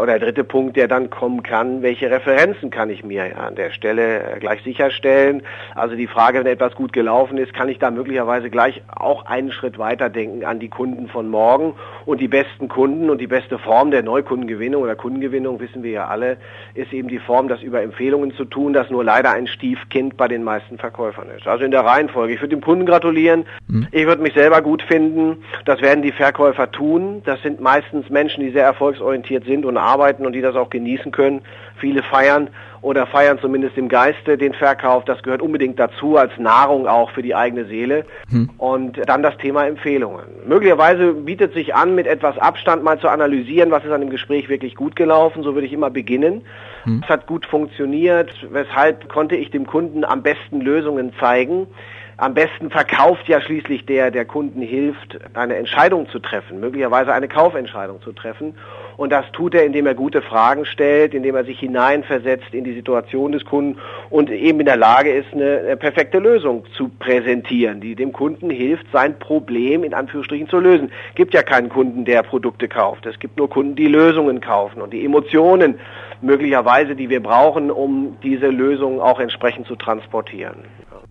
oder 0.00 0.18
der 0.18 0.20
dritte 0.20 0.44
Punkt, 0.44 0.76
der 0.76 0.88
dann 0.88 1.10
kommen 1.10 1.42
kann, 1.42 1.82
welche 1.82 2.10
Referenzen 2.10 2.70
kann 2.70 2.88
ich 2.88 3.04
mir 3.04 3.38
an 3.38 3.56
der 3.56 3.70
Stelle 3.72 4.38
gleich 4.40 4.62
sicherstellen? 4.62 5.42
Also 5.74 5.96
die 5.96 6.06
Frage, 6.06 6.38
wenn 6.38 6.46
etwas 6.46 6.74
gut 6.74 6.94
gelaufen 6.94 7.36
ist, 7.36 7.52
kann 7.52 7.68
ich 7.68 7.78
da 7.78 7.90
möglicherweise 7.90 8.48
gleich 8.48 8.80
auch 8.88 9.26
einen 9.26 9.52
Schritt 9.52 9.78
weiter 9.78 10.08
denken 10.08 10.44
an 10.46 10.60
die 10.60 10.70
Kunden 10.70 11.08
von 11.08 11.28
morgen 11.28 11.74
und 12.06 12.22
die 12.22 12.28
besten 12.28 12.68
Kunden 12.68 13.10
und 13.10 13.20
die 13.20 13.26
beste 13.26 13.58
Form 13.58 13.90
der 13.90 14.02
Neukundengewinnung 14.02 14.82
oder 14.82 14.96
Kundengewinnung, 14.96 15.60
wissen 15.60 15.82
wir 15.82 15.90
ja 15.90 16.06
alle, 16.06 16.38
ist 16.74 16.92
eben 16.92 17.08
die 17.08 17.18
Form, 17.18 17.48
das 17.48 17.60
über 17.60 17.82
Empfehlungen 17.82 18.32
zu 18.32 18.46
tun, 18.46 18.72
das 18.72 18.88
nur 18.88 19.04
leider 19.04 19.32
ein 19.32 19.46
Stiefkind 19.46 20.16
bei 20.16 20.26
den 20.26 20.42
meisten 20.42 20.78
Verkäufern 20.78 21.28
ist. 21.36 21.46
Also 21.46 21.64
in 21.64 21.70
der 21.70 21.84
Reihenfolge. 21.84 22.32
Ich 22.32 22.40
würde 22.40 22.56
dem 22.56 22.62
Kunden 22.62 22.86
gratulieren. 22.86 23.44
Mhm. 23.68 23.88
Ich 23.90 24.06
würde 24.06 24.22
mich 24.22 24.32
selber 24.32 24.62
gut 24.62 24.82
finden. 24.82 25.44
Das 25.66 25.82
werden 25.82 26.02
die 26.02 26.12
Verkäufer 26.12 26.70
tun. 26.70 27.20
Das 27.26 27.42
sind 27.42 27.60
meistens 27.60 28.08
Menschen, 28.08 28.42
die 28.42 28.50
sehr 28.50 28.64
erfolgsorientiert 28.64 29.44
sind 29.44 29.66
und 29.66 29.81
arbeiten 29.82 30.24
und 30.24 30.32
die 30.32 30.40
das 30.40 30.56
auch 30.56 30.70
genießen 30.70 31.12
können. 31.12 31.42
Viele 31.76 32.02
feiern 32.02 32.48
oder 32.82 33.06
feiern 33.06 33.38
zumindest 33.40 33.78
im 33.78 33.88
Geiste 33.88 34.36
den 34.36 34.54
Verkauf. 34.54 35.04
Das 35.04 35.22
gehört 35.22 35.40
unbedingt 35.40 35.78
dazu 35.78 36.16
als 36.16 36.32
Nahrung 36.38 36.86
auch 36.86 37.10
für 37.10 37.22
die 37.22 37.34
eigene 37.34 37.64
Seele. 37.66 38.04
Hm. 38.30 38.50
Und 38.58 39.00
dann 39.06 39.22
das 39.22 39.36
Thema 39.38 39.66
Empfehlungen. 39.66 40.24
Möglicherweise 40.46 41.14
bietet 41.14 41.54
sich 41.54 41.74
an, 41.74 41.94
mit 41.94 42.06
etwas 42.06 42.38
Abstand 42.38 42.82
mal 42.82 42.98
zu 42.98 43.08
analysieren, 43.08 43.70
was 43.70 43.84
ist 43.84 43.92
an 43.92 44.00
dem 44.00 44.10
Gespräch 44.10 44.48
wirklich 44.48 44.74
gut 44.74 44.96
gelaufen. 44.96 45.42
So 45.42 45.54
würde 45.54 45.66
ich 45.66 45.72
immer 45.72 45.90
beginnen. 45.90 46.42
Hm. 46.84 47.02
Es 47.04 47.08
hat 47.08 47.26
gut 47.26 47.46
funktioniert. 47.46 48.34
Weshalb 48.50 49.08
konnte 49.08 49.36
ich 49.36 49.50
dem 49.50 49.66
Kunden 49.66 50.04
am 50.04 50.22
besten 50.22 50.60
Lösungen 50.60 51.12
zeigen? 51.20 51.68
Am 52.16 52.34
besten 52.34 52.70
verkauft 52.70 53.26
ja 53.28 53.40
schließlich 53.40 53.86
der, 53.86 54.10
der 54.10 54.24
Kunden 54.24 54.60
hilft, 54.60 55.18
eine 55.34 55.56
Entscheidung 55.56 56.08
zu 56.08 56.18
treffen, 56.18 56.60
möglicherweise 56.60 57.12
eine 57.12 57.26
Kaufentscheidung 57.26 58.00
zu 58.02 58.12
treffen. 58.12 58.54
Und 58.96 59.10
das 59.10 59.24
tut 59.32 59.54
er, 59.54 59.64
indem 59.64 59.86
er 59.86 59.94
gute 59.94 60.22
Fragen 60.22 60.64
stellt, 60.64 61.14
indem 61.14 61.34
er 61.34 61.44
sich 61.44 61.58
hineinversetzt 61.58 62.52
in 62.52 62.64
die 62.64 62.74
Situation 62.74 63.32
des 63.32 63.44
Kunden 63.44 63.78
und 64.10 64.30
eben 64.30 64.60
in 64.60 64.66
der 64.66 64.76
Lage 64.76 65.10
ist, 65.10 65.32
eine 65.32 65.76
perfekte 65.76 66.18
Lösung 66.18 66.64
zu 66.76 66.88
präsentieren, 66.88 67.80
die 67.80 67.94
dem 67.94 68.12
Kunden 68.12 68.50
hilft, 68.50 68.86
sein 68.92 69.18
Problem 69.18 69.84
in 69.84 69.94
Anführungsstrichen 69.94 70.48
zu 70.48 70.58
lösen. 70.58 70.90
Es 71.10 71.14
gibt 71.14 71.34
ja 71.34 71.42
keinen 71.42 71.68
Kunden, 71.68 72.04
der 72.04 72.22
Produkte 72.22 72.68
kauft. 72.68 73.06
Es 73.06 73.18
gibt 73.18 73.38
nur 73.38 73.48
Kunden, 73.48 73.76
die 73.76 73.88
Lösungen 73.88 74.40
kaufen 74.40 74.82
und 74.82 74.92
die 74.92 75.04
Emotionen 75.04 75.78
möglicherweise, 76.20 76.94
die 76.94 77.08
wir 77.08 77.22
brauchen, 77.22 77.70
um 77.70 78.16
diese 78.22 78.48
Lösung 78.48 79.00
auch 79.00 79.20
entsprechend 79.20 79.66
zu 79.66 79.76
transportieren. 79.76 80.64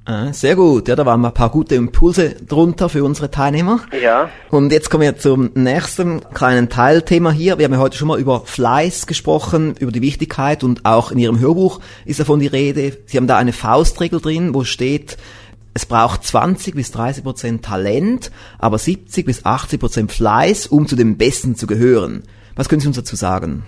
Ah, 0.03 0.33
sehr 0.33 0.55
gut, 0.55 0.87
ja, 0.87 0.95
da 0.95 1.05
waren 1.05 1.23
ein 1.23 1.33
paar 1.33 1.51
gute 1.51 1.75
Impulse 1.75 2.35
drunter 2.47 2.89
für 2.89 3.03
unsere 3.03 3.29
Teilnehmer. 3.29 3.81
Ja. 4.01 4.31
Und 4.49 4.71
jetzt 4.71 4.89
kommen 4.89 5.03
wir 5.03 5.17
zum 5.17 5.51
nächsten 5.53 6.21
kleinen 6.33 6.69
Teilthema 6.69 7.29
hier. 7.29 7.59
Wir 7.59 7.65
haben 7.65 7.73
ja 7.73 7.79
heute 7.79 7.97
schon 7.97 8.07
mal 8.07 8.19
über 8.19 8.41
Fleiß 8.41 9.05
gesprochen, 9.05 9.75
über 9.79 9.91
die 9.91 10.01
Wichtigkeit 10.01 10.63
und 10.63 10.85
auch 10.85 11.11
in 11.11 11.19
Ihrem 11.19 11.39
Hörbuch 11.39 11.81
ist 12.05 12.19
davon 12.19 12.39
die 12.39 12.47
Rede. 12.47 12.97
Sie 13.05 13.17
haben 13.17 13.27
da 13.27 13.37
eine 13.37 13.53
Faustregel 13.53 14.19
drin, 14.19 14.55
wo 14.55 14.63
steht, 14.63 15.17
es 15.75 15.85
braucht 15.85 16.23
20 16.23 16.73
bis 16.73 16.91
30 16.91 17.23
Prozent 17.23 17.63
Talent, 17.63 18.31
aber 18.57 18.79
70 18.79 19.23
bis 19.23 19.45
80 19.45 19.79
Prozent 19.79 20.11
Fleiß, 20.11 20.65
um 20.65 20.87
zu 20.87 20.95
den 20.95 21.17
Besten 21.17 21.55
zu 21.55 21.67
gehören. 21.67 22.23
Was 22.55 22.69
können 22.69 22.81
Sie 22.81 22.87
uns 22.87 22.97
dazu 22.97 23.15
sagen? 23.15 23.67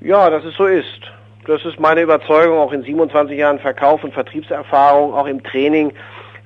Ja, 0.00 0.28
dass 0.28 0.44
es 0.44 0.56
so 0.56 0.66
ist. 0.66 1.00
Das 1.50 1.64
ist 1.64 1.80
meine 1.80 2.02
Überzeugung, 2.02 2.58
auch 2.58 2.70
in 2.70 2.84
27 2.84 3.36
Jahren 3.36 3.58
Verkauf 3.58 4.04
und 4.04 4.14
Vertriebserfahrung, 4.14 5.12
auch 5.12 5.26
im 5.26 5.42
Training. 5.42 5.92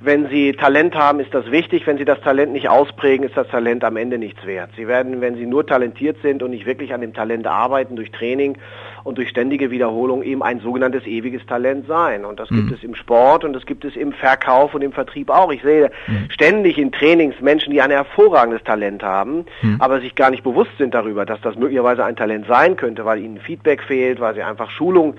Wenn 0.01 0.29
Sie 0.29 0.53
Talent 0.53 0.95
haben, 0.95 1.21
ist 1.21 1.33
das 1.33 1.51
wichtig. 1.51 1.87
Wenn 1.87 1.99
Sie 1.99 2.05
das 2.05 2.21
Talent 2.21 2.53
nicht 2.53 2.69
ausprägen, 2.69 3.27
ist 3.27 3.37
das 3.37 3.49
Talent 3.49 3.85
am 3.85 3.97
Ende 3.97 4.19
nichts 4.19 4.45
wert. 4.45 4.71
Sie 4.77 4.87
werden, 4.87 5.21
wenn 5.21 5.37
Sie 5.37 5.47
nur 5.47 5.67
talentiert 5.67 6.19
sind 6.23 6.43
und 6.43 6.51
nicht 6.51 6.67
wirklich 6.67 6.93
an 6.93 7.01
dem 7.01 7.15
Talent 7.15 7.47
arbeiten 7.47 7.97
durch 7.97 8.11
Training 8.11 8.59
und 9.05 9.19
durch 9.19 9.29
ständige 9.29 9.71
Wiederholung, 9.71 10.23
eben 10.23 10.43
ein 10.43 10.61
sogenanntes 10.61 11.07
ewiges 11.07 11.45
Talent 11.47 11.87
sein. 11.87 12.25
Und 12.25 12.41
das 12.41 12.51
mhm. 12.51 12.69
gibt 12.69 12.79
es 12.79 12.85
im 12.85 12.95
Sport 12.95 13.45
und 13.45 13.53
das 13.53 13.67
gibt 13.67 13.85
es 13.85 13.97
im 13.97 14.13
Verkauf 14.13 14.75
und 14.75 14.83
im 14.83 14.93
Vertrieb 14.93 15.31
auch. 15.31 15.53
Ich 15.53 15.63
sehe 15.63 15.91
mhm. 16.07 16.31
ständig 16.31 16.79
in 16.79 16.91
Trainings 16.91 17.41
Menschen, 17.41 17.71
die 17.71 17.81
ein 17.81 17.91
hervorragendes 17.91 18.65
Talent 18.65 19.03
haben, 19.03 19.45
mhm. 19.63 19.77
aber 19.81 20.01
sich 20.01 20.15
gar 20.15 20.31
nicht 20.31 20.43
bewusst 20.43 20.73
sind 20.79 20.95
darüber, 20.95 21.27
dass 21.27 21.41
das 21.43 21.57
möglicherweise 21.57 22.05
ein 22.05 22.17
Talent 22.17 22.47
sein 22.47 22.77
könnte, 22.77 23.05
weil 23.05 23.21
ihnen 23.21 23.39
Feedback 23.39 23.83
fehlt, 23.83 24.21
weil 24.21 24.35
sie 24.35 24.43
einfach 24.43 24.71
Schulung 24.71 25.15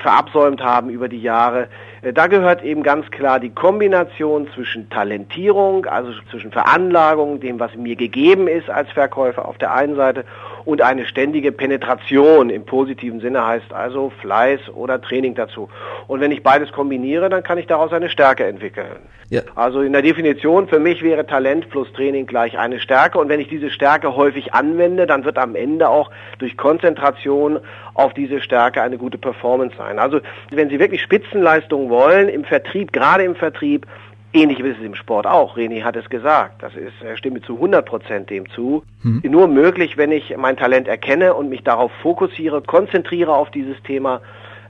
verabsäumt 0.00 0.62
haben 0.62 0.90
über 0.90 1.08
die 1.08 1.22
Jahre. 1.22 1.68
Äh, 2.02 2.12
da 2.12 2.26
gehört 2.26 2.62
eben 2.62 2.82
ganz 2.82 3.10
klar 3.10 3.40
die 3.40 3.50
Kombination 3.50 4.48
zwischen 4.54 4.88
Talentierung, 4.90 5.86
also 5.86 6.12
zwischen 6.30 6.52
Veranlagung, 6.52 7.40
dem, 7.40 7.58
was 7.60 7.74
mir 7.74 7.96
gegeben 7.96 8.48
ist 8.48 8.70
als 8.70 8.90
Verkäufer 8.90 9.46
auf 9.46 9.58
der 9.58 9.72
einen 9.72 9.96
Seite 9.96 10.24
und 10.68 10.82
eine 10.82 11.06
ständige 11.06 11.50
Penetration 11.50 12.50
im 12.50 12.66
positiven 12.66 13.20
Sinne 13.20 13.46
heißt 13.46 13.72
also 13.72 14.12
Fleiß 14.20 14.68
oder 14.74 15.00
Training 15.00 15.34
dazu. 15.34 15.70
Und 16.08 16.20
wenn 16.20 16.30
ich 16.30 16.42
beides 16.42 16.72
kombiniere, 16.72 17.30
dann 17.30 17.42
kann 17.42 17.56
ich 17.56 17.66
daraus 17.66 17.90
eine 17.90 18.10
Stärke 18.10 18.44
entwickeln. 18.44 18.98
Ja. 19.30 19.40
Also 19.54 19.80
in 19.80 19.94
der 19.94 20.02
Definition 20.02 20.68
für 20.68 20.78
mich 20.78 21.02
wäre 21.02 21.26
Talent 21.26 21.70
plus 21.70 21.90
Training 21.94 22.26
gleich 22.26 22.58
eine 22.58 22.80
Stärke. 22.80 23.18
Und 23.18 23.30
wenn 23.30 23.40
ich 23.40 23.48
diese 23.48 23.70
Stärke 23.70 24.14
häufig 24.14 24.52
anwende, 24.52 25.06
dann 25.06 25.24
wird 25.24 25.38
am 25.38 25.54
Ende 25.54 25.88
auch 25.88 26.10
durch 26.38 26.58
Konzentration 26.58 27.60
auf 27.94 28.12
diese 28.12 28.42
Stärke 28.42 28.82
eine 28.82 28.98
gute 28.98 29.16
Performance 29.16 29.74
sein. 29.78 29.98
Also 29.98 30.20
wenn 30.50 30.68
Sie 30.68 30.78
wirklich 30.78 31.00
Spitzenleistungen 31.00 31.88
wollen, 31.88 32.28
im 32.28 32.44
Vertrieb, 32.44 32.92
gerade 32.92 33.24
im 33.24 33.36
Vertrieb, 33.36 33.86
Ähnlich 34.32 34.60
ist 34.60 34.78
es 34.78 34.84
im 34.84 34.94
Sport 34.94 35.26
auch. 35.26 35.56
René 35.56 35.82
hat 35.82 35.96
es 35.96 36.08
gesagt. 36.10 36.62
Das 36.62 36.74
ist, 36.74 36.92
er 37.02 37.16
stimme 37.16 37.40
zu 37.40 37.54
100 37.54 37.86
Prozent 37.86 38.30
dem 38.30 38.48
zu. 38.50 38.82
Hm. 39.02 39.22
Nur 39.24 39.48
möglich, 39.48 39.96
wenn 39.96 40.12
ich 40.12 40.36
mein 40.36 40.56
Talent 40.56 40.86
erkenne 40.86 41.34
und 41.34 41.48
mich 41.48 41.64
darauf 41.64 41.90
fokussiere, 42.02 42.60
konzentriere 42.60 43.34
auf 43.34 43.50
dieses 43.50 43.82
Thema, 43.84 44.20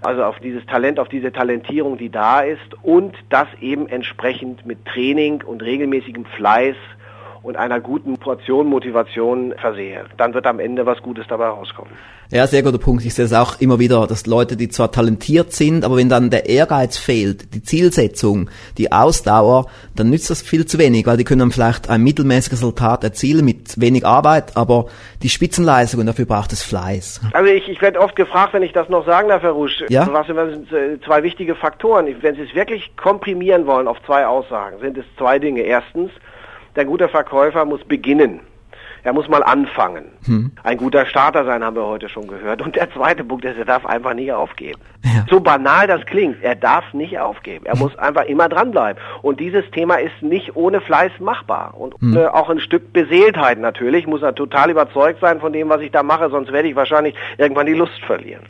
also 0.03 0.23
auf 0.23 0.39
dieses 0.39 0.65
Talent, 0.67 1.01
auf 1.01 1.09
diese 1.09 1.33
Talentierung, 1.33 1.99
die 1.99 2.09
da 2.09 2.41
ist 2.41 2.75
und 2.83 3.17
das 3.31 3.49
eben 3.61 3.89
entsprechend 3.89 4.65
mit 4.65 4.85
Training 4.85 5.43
und 5.43 5.63
regelmäßigem 5.63 6.25
Fleiß 6.25 6.77
und 7.43 7.57
einer 7.57 7.81
guten 7.81 8.17
Portion 8.19 8.67
Motivation 8.67 9.55
versehe. 9.61 10.05
Dann 10.17 10.35
wird 10.35 10.47
am 10.47 10.61
Ende 10.61 10.87
was 10.87 11.01
Gutes 11.03 11.27
dabei 11.29 11.49
rauskommen. 11.49 11.93
Ja, 12.31 12.47
sehr 12.47 12.63
guter 12.63 12.77
Punkt. 12.77 13.07
Ich 13.07 13.15
sehe 13.15 13.25
es 13.25 13.33
auch 13.33 13.59
immer 13.59 13.79
wieder, 13.79 14.07
dass 14.07 14.27
Leute, 14.27 14.57
die 14.59 14.69
zwar 14.69 14.93
talentiert 14.93 15.55
sind, 15.55 15.83
aber 15.83 15.97
wenn 15.97 16.11
dann 16.11 16.29
der 16.29 16.47
Ehrgeiz 16.47 16.99
fehlt, 16.99 17.55
die 17.55 17.63
Zielsetzung, 17.63 18.51
die 18.77 18.93
Ausdauer, 18.93 19.65
dann 19.97 20.11
nützt 20.11 20.29
das 20.29 20.43
viel 20.43 20.67
zu 20.67 20.79
wenig, 20.79 21.07
weil 21.07 21.17
die 21.17 21.25
können 21.25 21.39
dann 21.39 21.53
vielleicht 21.53 21.89
ein 21.89 22.03
mittelmäßiges 22.03 22.59
Resultat 22.59 23.03
erzielen 23.03 23.47
mit 23.47 23.81
wenig 23.81 24.05
Arbeit, 24.05 24.59
aber 24.59 24.89
die 25.23 25.31
Spitzenleistung, 25.31 26.05
dafür 26.05 26.27
braucht 26.27 26.53
es 26.53 26.63
Fleiß. 26.63 27.23
Also 27.33 27.51
ich, 27.51 27.67
ich 27.67 27.81
werde 27.81 27.99
oft 27.99 28.15
gefragt, 28.15 28.53
wenn 28.53 28.63
ich 28.63 28.73
das 28.73 28.91
noch 28.91 29.07
sagen 29.07 29.31
darf, 29.31 29.43
Herr 29.43 29.53
Rusch, 29.53 29.83
ja? 29.89 30.07
was 30.13 30.27
sind 30.27 30.69
zwei 31.05 31.23
wichtige 31.23 31.55
Faktoren? 31.55 32.15
Wenn 32.21 32.35
Sie 32.35 32.43
es 32.43 32.55
wirklich 32.55 32.95
komprimieren 32.97 33.67
wollen 33.67 33.89
auf 33.89 33.97
zwei 34.05 34.27
Aussagen, 34.27 34.81
sind 34.81 34.99
es 34.99 35.07
zwei 35.17 35.39
Dinge. 35.39 35.63
Erstens, 35.63 36.11
der 36.79 36.85
gute 36.85 37.09
Verkäufer 37.09 37.65
muss 37.65 37.83
beginnen. 37.85 38.41
Er 39.03 39.13
muss 39.13 39.29
mal 39.29 39.43
anfangen. 39.43 40.05
Hm. 40.27 40.53
Ein 40.63 40.77
guter 40.77 41.07
Starter 41.07 41.45
sein, 41.45 41.65
haben 41.65 41.75
wir 41.75 41.87
heute 41.87 42.09
schon 42.09 42.29
gehört. 42.29 42.63
Und 42.63 42.77
der 42.77 42.91
zweite 42.93 43.25
Punkt 43.25 43.45
ist, 43.45 43.57
er 43.57 43.65
darf 43.65 43.85
einfach 43.85 44.15
nicht 44.15 44.33
aufgeben. 44.33 44.81
Ja. 45.05 45.25
So 45.29 45.41
banal 45.41 45.87
das 45.87 46.05
klingt, 46.07 46.43
er 46.43 46.55
darf 46.55 46.93
nicht 46.93 47.19
aufgeben. 47.19 47.67
Er 47.67 47.73
hm. 47.73 47.81
muss 47.81 47.99
einfach 47.99 48.27
immer 48.27 48.49
dranbleiben. 48.49 49.03
Und 49.23 49.41
dieses 49.41 49.69
Thema 49.73 49.97
ist 49.97 50.23
nicht 50.23 50.55
ohne 50.55 50.81
Fleiß 50.81 51.13
machbar. 51.19 51.75
Und 51.77 51.95
hm. 52.01 52.17
auch 52.29 52.49
ein 52.49 52.61
Stück 52.61 52.93
Beseeltheit 52.93 53.59
natürlich. 53.59 54.03
Ich 54.03 54.07
muss 54.07 54.23
er 54.23 54.35
total 54.35 54.71
überzeugt 54.71 55.21
sein 55.21 55.41
von 55.41 55.53
dem, 55.53 55.69
was 55.69 55.81
ich 55.81 55.91
da 55.91 56.05
mache, 56.05 56.31
sonst 56.31 56.53
werde 56.53 56.69
ich 56.69 56.77
wahrscheinlich 56.77 57.15
irgendwann 57.39 57.67
die 57.67 57.75
Lust 57.75 58.01
verlieren. 58.07 58.47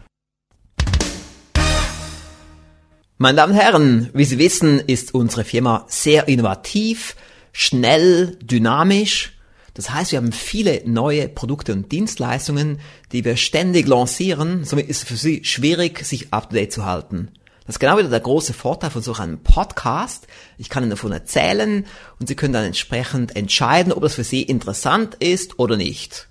Meine 3.16 3.37
Damen 3.37 3.52
und 3.52 3.58
Herren, 3.58 4.11
wie 4.12 4.25
Sie 4.25 4.38
wissen, 4.38 4.80
ist 4.87 5.14
unsere 5.14 5.44
Firma 5.44 5.85
sehr 5.88 6.28
innovativ 6.28 7.16
schnell, 7.59 8.37
dynamisch. 8.41 9.37
Das 9.75 9.91
heißt, 9.91 10.12
wir 10.12 10.19
haben 10.19 10.31
viele 10.31 10.81
neue 10.87 11.29
Produkte 11.29 11.73
und 11.73 11.91
Dienstleistungen, 11.91 12.79
die 13.11 13.25
wir 13.25 13.37
ständig 13.37 13.88
lancieren. 13.88 14.65
Somit 14.65 14.88
ist 14.88 14.99
es 14.99 15.09
für 15.09 15.17
Sie 15.17 15.45
schwierig, 15.45 16.05
sich 16.05 16.33
up 16.33 16.50
to 16.50 16.55
date 16.55 16.73
zu 16.73 16.85
halten. 16.87 17.33
Das 17.67 17.75
ist 17.75 17.81
genau 17.81 17.99
wieder 17.99 18.11
der 18.11 18.21
große 18.21 18.55
Vorteil 18.55 18.91
von 18.91 19.03
so 19.03 19.12
einem 19.15 19.43
Podcast. 19.43 20.29
Ich 20.57 20.69
kann 20.69 20.85
Ihnen 20.85 20.91
davon 20.91 21.11
erzählen 21.11 21.85
und 22.21 22.29
Sie 22.29 22.37
können 22.37 22.53
dann 22.53 22.65
entsprechend 22.65 23.35
entscheiden, 23.35 23.93
ob 23.93 24.03
das 24.03 24.15
für 24.15 24.25
Sie 24.25 24.43
interessant 24.43 25.17
ist 25.17 25.59
oder 25.59 25.77
nicht. 25.77 26.29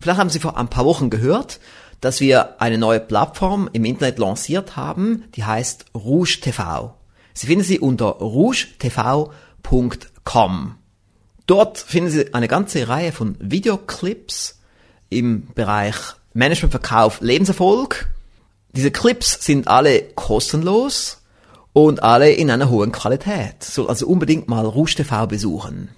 Vielleicht 0.00 0.18
haben 0.18 0.30
Sie 0.30 0.40
vor 0.40 0.58
ein 0.58 0.68
paar 0.68 0.84
Wochen 0.84 1.10
gehört, 1.10 1.60
dass 2.00 2.20
wir 2.20 2.60
eine 2.60 2.76
neue 2.76 2.98
Plattform 2.98 3.70
im 3.72 3.84
Internet 3.84 4.18
lanciert 4.18 4.74
haben, 4.74 5.24
die 5.36 5.44
heißt 5.44 5.86
Rouge 5.94 6.40
TV. 6.40 6.92
Sie 7.34 7.46
finden 7.46 7.64
sie 7.64 7.78
unter 7.78 8.06
rougetv.com 8.06 9.30
Com. 10.26 10.74
Dort 11.46 11.78
finden 11.78 12.10
Sie 12.10 12.34
eine 12.34 12.48
ganze 12.48 12.88
Reihe 12.88 13.12
von 13.12 13.36
Videoclips 13.38 14.58
im 15.08 15.46
Bereich 15.54 15.94
Management, 16.34 16.72
Verkauf, 16.72 17.20
Lebenserfolg. 17.22 18.08
Diese 18.72 18.90
Clips 18.90 19.38
sind 19.46 19.68
alle 19.68 20.02
kostenlos 20.02 21.22
und 21.72 22.02
alle 22.02 22.32
in 22.32 22.50
einer 22.50 22.68
hohen 22.68 22.92
Qualität. 22.92 23.62
So, 23.62 23.88
also 23.88 24.06
unbedingt 24.08 24.48
mal 24.48 24.66
Rouge 24.66 24.96
TV 24.96 25.26
besuchen. 25.28 25.90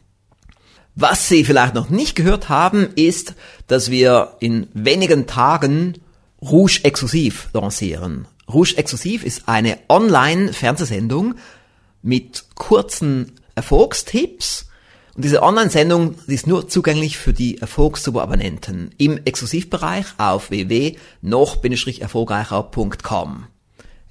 Was 0.95 1.29
Sie 1.29 1.45
vielleicht 1.45 1.75
noch 1.75 1.89
nicht 1.89 2.15
gehört 2.15 2.51
haben, 2.51 2.89
ist, 2.97 3.35
dass 3.67 3.91
wir 3.91 4.37
in 4.41 4.69
wenigen 4.75 5.27
Tagen 5.27 5.95
Rouge 6.43 6.81
Exklusiv 6.83 7.49
lancieren. 7.55 8.29
Rouge 8.47 8.77
Exklusiv 8.77 9.25
ist 9.25 9.49
eine 9.49 9.79
Online-Fernsehsendung 9.89 11.37
mit 12.03 12.45
kurzen 12.55 13.38
Erfolgstipps. 13.59 14.67
Und 15.17 15.25
diese 15.25 15.43
Online-Sendung 15.43 16.15
ist 16.29 16.47
nur 16.47 16.69
zugänglich 16.69 17.19
für 17.19 17.33
die 17.33 17.59
Erfolgssuper-Abonnenten 17.59 18.93
im 18.99 19.19
Exklusivbereich 19.25 20.07
auf 20.17 20.51
www.noch-erfolgreicher.com. 20.51 23.47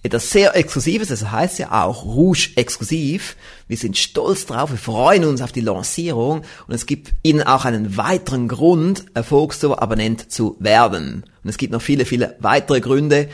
Etwas 0.04 0.30
sehr 0.30 0.56
Exklusives, 0.56 1.08
das 1.08 1.32
heißt 1.32 1.58
ja 1.60 1.86
auch 1.86 2.04
Rouge 2.04 2.50
exklusiv. 2.58 3.38
Wir 3.70 3.78
sind 3.78 3.98
stolz 3.98 4.46
drauf, 4.46 4.72
wir 4.72 4.78
freuen 4.78 5.24
uns 5.24 5.42
auf 5.42 5.54
die 5.54 5.62
Lancierung 5.62 6.42
und 6.68 6.76
es 6.76 6.86
gibt 6.86 7.14
Ihnen 7.24 7.44
auch 7.44 7.64
einen 7.64 7.96
weiteren 7.96 8.50
Grund, 8.50 9.06
Erfolgssuper-Abonnent 9.14 10.30
zu 10.30 10.58
werden. 10.60 11.24
Und 11.42 11.50
es 11.50 11.58
gibt 11.58 11.72
noch 11.72 11.82
viele, 11.82 12.04
viele 12.06 12.36
weitere 12.40 12.82
Gründe, 12.82 13.30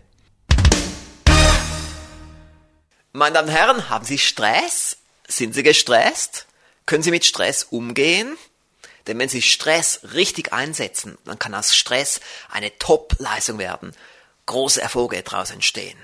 Meine 3.14 3.36
Damen 3.36 3.48
und 3.48 3.54
Herren, 3.54 3.88
haben 3.88 4.04
Sie 4.04 4.18
Stress? 4.18 4.98
Sind 5.26 5.54
Sie 5.54 5.62
gestresst? 5.62 6.44
Können 6.84 7.02
Sie 7.02 7.12
mit 7.12 7.24
Stress 7.24 7.66
umgehen? 7.70 8.36
Denn 9.06 9.18
wenn 9.18 9.30
Sie 9.30 9.40
Stress 9.40 10.00
richtig 10.12 10.52
einsetzen, 10.52 11.16
dann 11.24 11.38
kann 11.38 11.54
aus 11.54 11.74
Stress 11.74 12.20
eine 12.50 12.78
Top-Leistung 12.78 13.56
werden. 13.56 13.94
Große 14.46 14.80
Erfolge 14.80 15.22
daraus 15.22 15.50
entstehen. 15.50 15.98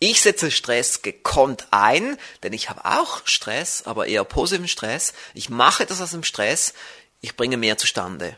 Ich 0.00 0.20
setze 0.20 0.50
Stress 0.50 1.02
gekonnt 1.02 1.66
ein, 1.72 2.18
denn 2.42 2.52
ich 2.52 2.70
habe 2.70 2.84
auch 2.84 3.22
Stress, 3.24 3.82
aber 3.84 4.06
eher 4.06 4.24
positiven 4.24 4.68
Stress. 4.68 5.12
Ich 5.34 5.50
mache 5.50 5.82
etwas 5.82 6.00
aus 6.00 6.12
dem 6.12 6.22
Stress, 6.22 6.72
ich 7.20 7.36
bringe 7.36 7.56
mehr 7.56 7.78
zustande. 7.78 8.36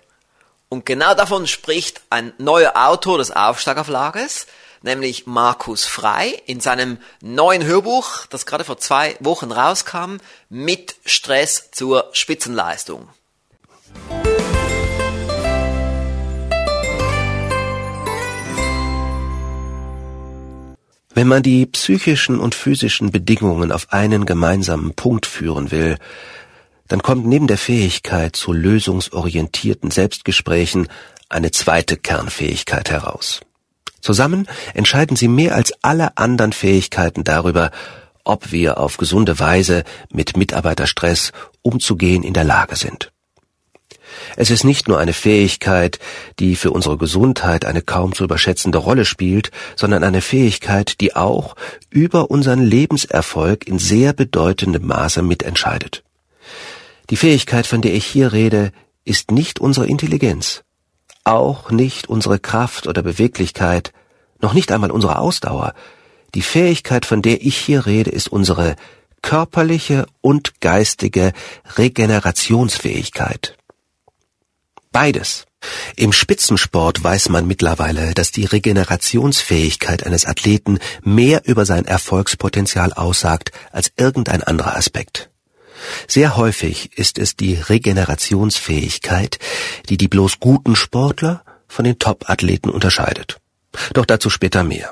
Und 0.70 0.86
genau 0.86 1.14
davon 1.14 1.46
spricht 1.46 2.00
ein 2.08 2.32
neuer 2.38 2.72
Autor 2.76 3.18
des 3.18 3.30
Aufsteigerverlages, 3.30 4.46
nämlich 4.82 5.26
Markus 5.26 5.84
Frei, 5.84 6.28
in 6.46 6.60
seinem 6.60 6.98
neuen 7.20 7.64
Hörbuch, 7.64 8.24
das 8.26 8.46
gerade 8.46 8.64
vor 8.64 8.78
zwei 8.78 9.16
Wochen 9.20 9.52
rauskam, 9.52 10.16
mit 10.48 10.96
Stress 11.04 11.70
zur 11.72 12.08
Spitzenleistung. 12.12 13.08
Wenn 21.20 21.28
man 21.28 21.42
die 21.42 21.66
psychischen 21.66 22.40
und 22.40 22.54
physischen 22.54 23.10
Bedingungen 23.10 23.72
auf 23.72 23.92
einen 23.92 24.24
gemeinsamen 24.24 24.94
Punkt 24.94 25.26
führen 25.26 25.70
will, 25.70 25.98
dann 26.88 27.02
kommt 27.02 27.26
neben 27.26 27.46
der 27.46 27.58
Fähigkeit 27.58 28.34
zu 28.34 28.54
lösungsorientierten 28.54 29.90
Selbstgesprächen 29.90 30.88
eine 31.28 31.50
zweite 31.50 31.98
Kernfähigkeit 31.98 32.90
heraus. 32.90 33.42
Zusammen 34.00 34.48
entscheiden 34.72 35.14
sie 35.14 35.28
mehr 35.28 35.56
als 35.56 35.74
alle 35.82 36.16
anderen 36.16 36.54
Fähigkeiten 36.54 37.22
darüber, 37.22 37.70
ob 38.24 38.50
wir 38.50 38.78
auf 38.78 38.96
gesunde 38.96 39.38
Weise 39.38 39.84
mit 40.10 40.38
Mitarbeiterstress 40.38 41.32
umzugehen 41.60 42.22
in 42.22 42.32
der 42.32 42.44
Lage 42.44 42.76
sind. 42.76 43.12
Es 44.36 44.50
ist 44.50 44.64
nicht 44.64 44.88
nur 44.88 44.98
eine 44.98 45.12
Fähigkeit, 45.12 45.98
die 46.38 46.56
für 46.56 46.70
unsere 46.70 46.96
Gesundheit 46.96 47.64
eine 47.64 47.82
kaum 47.82 48.14
zu 48.14 48.24
überschätzende 48.24 48.78
Rolle 48.78 49.04
spielt, 49.04 49.50
sondern 49.76 50.04
eine 50.04 50.20
Fähigkeit, 50.20 51.00
die 51.00 51.16
auch 51.16 51.56
über 51.90 52.30
unseren 52.30 52.62
Lebenserfolg 52.62 53.66
in 53.66 53.78
sehr 53.78 54.12
bedeutendem 54.12 54.86
Maße 54.86 55.22
mitentscheidet. 55.22 56.02
Die 57.10 57.16
Fähigkeit, 57.16 57.66
von 57.66 57.82
der 57.82 57.94
ich 57.94 58.06
hier 58.06 58.32
rede, 58.32 58.72
ist 59.04 59.30
nicht 59.30 59.58
unsere 59.58 59.86
Intelligenz, 59.86 60.62
auch 61.24 61.70
nicht 61.70 62.08
unsere 62.08 62.38
Kraft 62.38 62.86
oder 62.86 63.02
Beweglichkeit, 63.02 63.92
noch 64.40 64.54
nicht 64.54 64.72
einmal 64.72 64.90
unsere 64.90 65.18
Ausdauer. 65.18 65.74
Die 66.34 66.42
Fähigkeit, 66.42 67.04
von 67.04 67.22
der 67.22 67.42
ich 67.42 67.56
hier 67.56 67.86
rede, 67.86 68.10
ist 68.10 68.28
unsere 68.28 68.76
körperliche 69.22 70.06
und 70.20 70.60
geistige 70.60 71.32
Regenerationsfähigkeit. 71.76 73.56
Beides. 74.92 75.46
Im 75.94 76.12
Spitzensport 76.12 77.04
weiß 77.04 77.28
man 77.28 77.46
mittlerweile, 77.46 78.12
dass 78.14 78.32
die 78.32 78.44
Regenerationsfähigkeit 78.44 80.04
eines 80.04 80.24
Athleten 80.24 80.78
mehr 81.02 81.42
über 81.44 81.64
sein 81.64 81.84
Erfolgspotenzial 81.84 82.92
aussagt 82.92 83.52
als 83.70 83.92
irgendein 83.96 84.42
anderer 84.42 84.76
Aspekt. 84.76 85.30
Sehr 86.08 86.36
häufig 86.36 86.98
ist 86.98 87.18
es 87.18 87.36
die 87.36 87.54
Regenerationsfähigkeit, 87.54 89.38
die 89.88 89.96
die 89.96 90.08
bloß 90.08 90.40
guten 90.40 90.74
Sportler 90.74 91.44
von 91.68 91.84
den 91.84 91.98
Top-Athleten 91.98 92.68
unterscheidet. 92.68 93.38
Doch 93.94 94.06
dazu 94.06 94.28
später 94.28 94.64
mehr. 94.64 94.90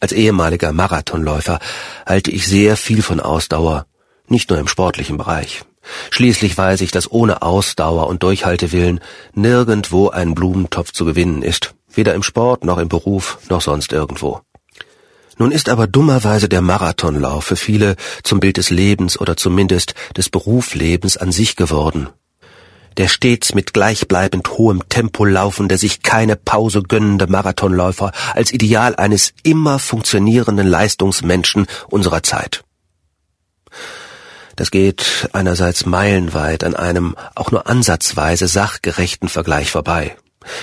Als 0.00 0.12
ehemaliger 0.12 0.72
Marathonläufer 0.72 1.60
halte 2.06 2.30
ich 2.30 2.48
sehr 2.48 2.76
viel 2.76 3.02
von 3.02 3.20
Ausdauer, 3.20 3.86
nicht 4.26 4.48
nur 4.48 4.58
im 4.58 4.68
sportlichen 4.68 5.18
Bereich. 5.18 5.64
Schließlich 6.10 6.56
weiß 6.56 6.80
ich, 6.82 6.90
dass 6.90 7.10
ohne 7.10 7.42
Ausdauer 7.42 8.06
und 8.06 8.22
Durchhaltewillen 8.22 9.00
nirgendwo 9.34 10.08
ein 10.08 10.34
Blumentopf 10.34 10.92
zu 10.92 11.04
gewinnen 11.04 11.42
ist, 11.42 11.74
weder 11.92 12.14
im 12.14 12.22
Sport 12.22 12.64
noch 12.64 12.78
im 12.78 12.88
Beruf 12.88 13.38
noch 13.48 13.60
sonst 13.60 13.92
irgendwo. 13.92 14.40
Nun 15.38 15.50
ist 15.50 15.68
aber 15.68 15.86
dummerweise 15.86 16.48
der 16.48 16.60
Marathonlauf 16.60 17.44
für 17.44 17.56
viele 17.56 17.96
zum 18.22 18.38
Bild 18.38 18.58
des 18.58 18.70
Lebens 18.70 19.18
oder 19.18 19.36
zumindest 19.36 19.94
des 20.16 20.28
Berufslebens 20.28 21.16
an 21.16 21.32
sich 21.32 21.56
geworden. 21.56 22.08
Der 22.98 23.08
stets 23.08 23.54
mit 23.54 23.72
gleichbleibend 23.72 24.50
hohem 24.50 24.88
Tempo 24.88 25.24
laufende, 25.24 25.78
sich 25.78 26.02
keine 26.02 26.36
Pause 26.36 26.82
gönnende 26.82 27.26
Marathonläufer 27.26 28.12
als 28.34 28.52
Ideal 28.52 28.94
eines 28.96 29.32
immer 29.42 29.78
funktionierenden 29.78 30.66
Leistungsmenschen 30.66 31.66
unserer 31.88 32.22
Zeit. 32.22 32.64
Das 34.56 34.70
geht 34.70 35.28
einerseits 35.32 35.86
meilenweit 35.86 36.64
an 36.64 36.76
einem 36.76 37.16
auch 37.34 37.50
nur 37.50 37.66
ansatzweise 37.66 38.48
sachgerechten 38.48 39.28
Vergleich 39.28 39.70
vorbei. 39.70 40.16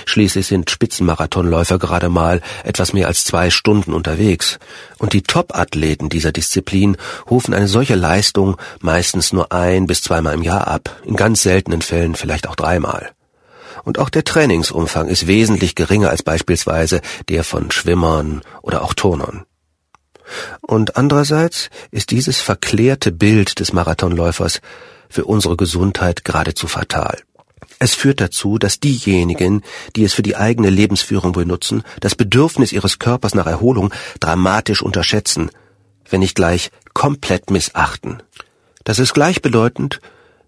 Schließlich 0.05 0.47
sind 0.47 0.69
Spitzenmarathonläufer 0.69 1.79
gerade 1.79 2.09
mal 2.09 2.41
etwas 2.63 2.93
mehr 2.93 3.07
als 3.07 3.23
zwei 3.23 3.49
Stunden 3.49 3.93
unterwegs. 3.93 4.59
Und 4.97 5.13
die 5.13 5.23
Top-Athleten 5.23 6.09
dieser 6.09 6.31
Disziplin 6.31 6.97
rufen 7.29 7.53
eine 7.53 7.67
solche 7.67 7.95
Leistung 7.95 8.57
meistens 8.81 9.33
nur 9.33 9.51
ein 9.51 9.87
bis 9.87 10.01
zweimal 10.01 10.33
im 10.33 10.43
Jahr 10.43 10.67
ab, 10.67 10.97
in 11.05 11.15
ganz 11.15 11.41
seltenen 11.41 11.81
Fällen 11.81 12.15
vielleicht 12.15 12.47
auch 12.47 12.55
dreimal. 12.55 13.11
Und 13.83 13.97
auch 13.97 14.09
der 14.09 14.25
Trainingsumfang 14.25 15.07
ist 15.07 15.27
wesentlich 15.27 15.75
geringer 15.75 16.09
als 16.09 16.23
beispielsweise 16.23 17.01
der 17.29 17.43
von 17.43 17.71
Schwimmern 17.71 18.41
oder 18.61 18.83
auch 18.83 18.93
Turnern. 18.93 19.45
Und 20.61 20.97
andererseits 20.97 21.69
ist 21.91 22.11
dieses 22.11 22.39
verklärte 22.39 23.11
Bild 23.11 23.59
des 23.59 23.73
Marathonläufers 23.73 24.61
für 25.09 25.25
unsere 25.25 25.57
Gesundheit 25.57 26.23
geradezu 26.23 26.67
fatal. 26.67 27.19
Es 27.79 27.95
führt 27.95 28.19
dazu, 28.19 28.57
dass 28.57 28.79
diejenigen, 28.79 29.63
die 29.95 30.03
es 30.03 30.13
für 30.13 30.21
die 30.21 30.35
eigene 30.35 30.69
Lebensführung 30.69 31.31
benutzen, 31.31 31.83
das 32.01 32.15
Bedürfnis 32.15 32.73
ihres 32.73 32.99
Körpers 32.99 33.35
nach 33.35 33.47
Erholung 33.47 33.93
dramatisch 34.19 34.81
unterschätzen, 34.81 35.49
wenn 36.09 36.19
nicht 36.19 36.35
gleich 36.35 36.71
komplett 36.93 37.51
missachten. 37.51 38.21
Das 38.83 38.99
ist 38.99 39.13
gleichbedeutend 39.13 40.01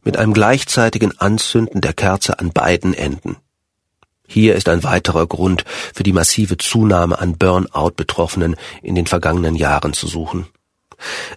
mit 0.03 0.17
einem 0.17 0.33
gleichzeitigen 0.33 1.17
Anzünden 1.19 1.79
der 1.79 1.93
Kerze 1.93 2.39
an 2.39 2.51
beiden 2.51 2.93
Enden. 2.93 3.37
Hier 4.33 4.55
ist 4.55 4.69
ein 4.69 4.85
weiterer 4.85 5.27
Grund 5.27 5.65
für 5.93 6.03
die 6.03 6.13
massive 6.13 6.55
Zunahme 6.55 7.19
an 7.19 7.37
Burnout-Betroffenen 7.37 8.55
in 8.81 8.95
den 8.95 9.05
vergangenen 9.05 9.55
Jahren 9.55 9.91
zu 9.91 10.07
suchen. 10.07 10.47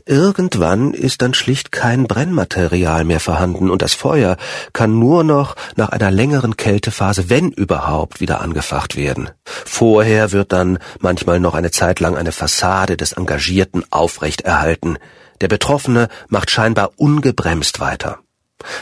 Irgendwann 0.06 0.94
ist 0.94 1.20
dann 1.20 1.34
schlicht 1.34 1.72
kein 1.72 2.06
Brennmaterial 2.06 3.02
mehr 3.02 3.18
vorhanden 3.18 3.68
und 3.68 3.82
das 3.82 3.94
Feuer 3.94 4.36
kann 4.72 4.96
nur 4.96 5.24
noch 5.24 5.56
nach 5.74 5.88
einer 5.88 6.12
längeren 6.12 6.56
Kältephase, 6.56 7.28
wenn 7.30 7.50
überhaupt, 7.50 8.20
wieder 8.20 8.40
angefacht 8.40 8.94
werden. 8.94 9.28
Vorher 9.44 10.30
wird 10.30 10.52
dann 10.52 10.78
manchmal 11.00 11.40
noch 11.40 11.54
eine 11.54 11.72
Zeit 11.72 11.98
lang 11.98 12.16
eine 12.16 12.30
Fassade 12.30 12.96
des 12.96 13.14
Engagierten 13.14 13.82
aufrechterhalten. 13.90 14.98
Der 15.40 15.48
Betroffene 15.48 16.08
macht 16.28 16.48
scheinbar 16.48 16.92
ungebremst 16.96 17.80
weiter. 17.80 18.20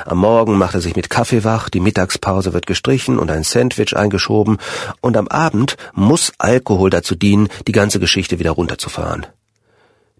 Am 0.04 0.18
Morgen 0.18 0.58
macht 0.58 0.74
er 0.74 0.80
sich 0.80 0.96
mit 0.96 1.10
Kaffee 1.10 1.44
wach, 1.44 1.68
die 1.68 1.80
Mittagspause 1.80 2.52
wird 2.52 2.66
gestrichen 2.66 3.18
und 3.18 3.30
ein 3.30 3.42
Sandwich 3.42 3.96
eingeschoben, 3.96 4.58
und 5.00 5.16
am 5.16 5.28
Abend 5.28 5.76
muss 5.94 6.32
Alkohol 6.38 6.90
dazu 6.90 7.14
dienen, 7.14 7.48
die 7.66 7.72
ganze 7.72 7.98
Geschichte 8.00 8.38
wieder 8.38 8.52
runterzufahren. 8.52 9.26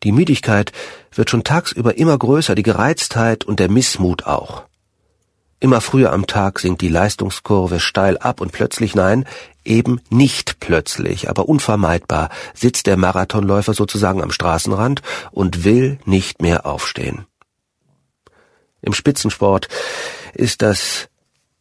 Die 0.03 0.13
Müdigkeit 0.13 0.73
wird 1.15 1.31
schon 1.31 1.45
tagsüber 1.45 1.97
immer 1.97 2.19
größer, 2.19 2.55
die 2.55 2.65
Gereiztheit 2.65 3.45
und 3.45 3.61
der 3.61 3.71
Missmut 3.71 4.27
auch. 4.27 4.65
Immer 5.61 5.81
früher 5.81 6.13
am 6.13 6.27
Tag 6.27 6.59
sinkt 6.59 6.81
die 6.81 6.89
Leistungskurve 6.89 7.79
steil 7.79 8.19
ab 8.19 8.41
und 8.41 8.51
plötzlich 8.51 8.97
nein, 8.97 9.27
eben 9.65 10.01
nicht 10.11 10.59
plötzlich, 10.59 11.31
aber 11.31 11.49
unvermeidbar 11.49 12.31
sitzt 12.53 12.89
der 12.89 12.97
Marathonläufer 12.97 13.73
sozusagen 13.73 14.23
am 14.23 14.33
Straßenrand 14.33 15.03
und 15.31 15.63
will 15.63 16.01
nicht 16.05 16.43
mehr 16.43 16.67
aufstehen. 16.67 17.27
Im 18.83 18.93
Spitzensport 18.93 19.69
ist 20.35 20.61
das 20.61 21.09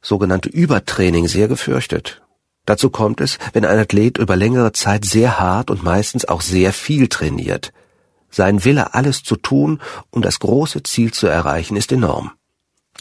sogenannte 0.02 0.50
Übertraining 0.50 1.28
sehr 1.28 1.48
gefürchtet. 1.48 2.22
Dazu 2.66 2.90
kommt 2.90 3.22
es, 3.22 3.38
wenn 3.54 3.66
ein 3.66 3.80
Athlet 3.80 4.18
über 4.18 4.36
längere 4.36 4.72
Zeit 4.72 5.06
sehr 5.06 5.40
hart 5.40 5.70
und 5.70 5.84
meistens 5.84 6.26
auch 6.26 6.42
sehr 6.42 6.74
viel 6.74 7.08
trainiert. 7.08 7.72
Sein 8.30 8.64
Wille, 8.64 8.94
alles 8.94 9.24
zu 9.24 9.36
tun, 9.36 9.82
um 10.10 10.22
das 10.22 10.40
große 10.40 10.84
Ziel 10.84 11.12
zu 11.14 11.28
erreichen, 11.28 11.76
ist 11.76 11.92
enorm. 11.92 12.32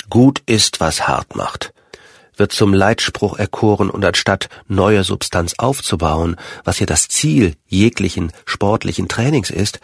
Gut 0.09 0.43
ist, 0.47 0.81
was 0.81 1.09
hart 1.09 1.37
macht. 1.37 1.73
wird 2.37 2.53
zum 2.53 2.73
Leitspruch 2.73 3.39
erkoren 3.39 3.91
und 3.91 4.03
anstatt 4.03 4.49
neue 4.67 5.05
Substanz 5.05 5.55
aufzubauen, 5.59 6.37
was 6.65 6.79
ja 6.79 6.87
das 6.87 7.07
Ziel 7.09 7.55
jeglichen 7.67 8.33
sportlichen 8.47 9.09
Trainings 9.09 9.51
ist, 9.51 9.79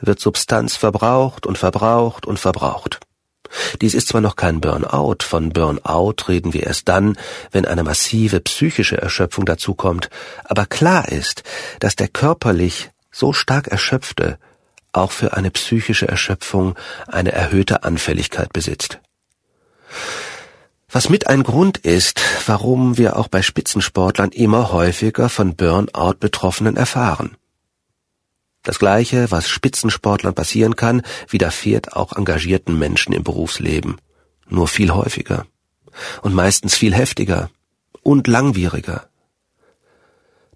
wird 0.00 0.20
Substanz 0.20 0.76
verbraucht 0.76 1.46
und 1.46 1.56
verbraucht 1.56 2.26
und 2.26 2.38
verbraucht. 2.38 3.00
Dies 3.80 3.94
ist 3.94 4.08
zwar 4.08 4.20
noch 4.20 4.36
kein 4.36 4.60
Burnout, 4.60 5.18
von 5.22 5.50
Burnout 5.50 6.14
reden 6.28 6.52
wir 6.52 6.64
erst 6.64 6.88
dann, 6.88 7.16
wenn 7.50 7.66
eine 7.66 7.82
massive 7.82 8.40
psychische 8.40 8.98
Erschöpfung 8.98 9.44
dazukommt, 9.44 10.10
aber 10.44 10.66
klar 10.66 11.08
ist, 11.08 11.42
dass 11.80 11.96
der 11.96 12.08
körperlich 12.08 12.90
so 13.10 13.32
stark 13.32 13.68
Erschöpfte 13.68 14.38
auch 14.92 15.12
für 15.12 15.34
eine 15.34 15.50
psychische 15.50 16.08
Erschöpfung 16.08 16.76
eine 17.06 17.32
erhöhte 17.32 17.82
Anfälligkeit 17.84 18.52
besitzt. 18.52 19.00
Was 20.90 21.08
mit 21.08 21.26
ein 21.26 21.42
Grund 21.42 21.78
ist, 21.78 22.20
warum 22.46 22.96
wir 22.96 23.16
auch 23.16 23.26
bei 23.26 23.42
Spitzensportlern 23.42 24.30
immer 24.30 24.72
häufiger 24.72 25.28
von 25.28 25.56
Burnout-Betroffenen 25.56 26.76
erfahren. 26.76 27.36
Das 28.64 28.78
Gleiche, 28.78 29.30
was 29.30 29.48
Spitzensportlern 29.48 30.34
passieren 30.34 30.74
kann, 30.74 31.02
widerfährt 31.28 31.92
auch 31.92 32.16
engagierten 32.16 32.78
Menschen 32.78 33.12
im 33.12 33.22
Berufsleben. 33.22 33.98
Nur 34.48 34.68
viel 34.68 34.90
häufiger. 34.90 35.46
Und 36.22 36.34
meistens 36.34 36.74
viel 36.74 36.94
heftiger 36.94 37.50
und 38.02 38.26
langwieriger. 38.26 39.08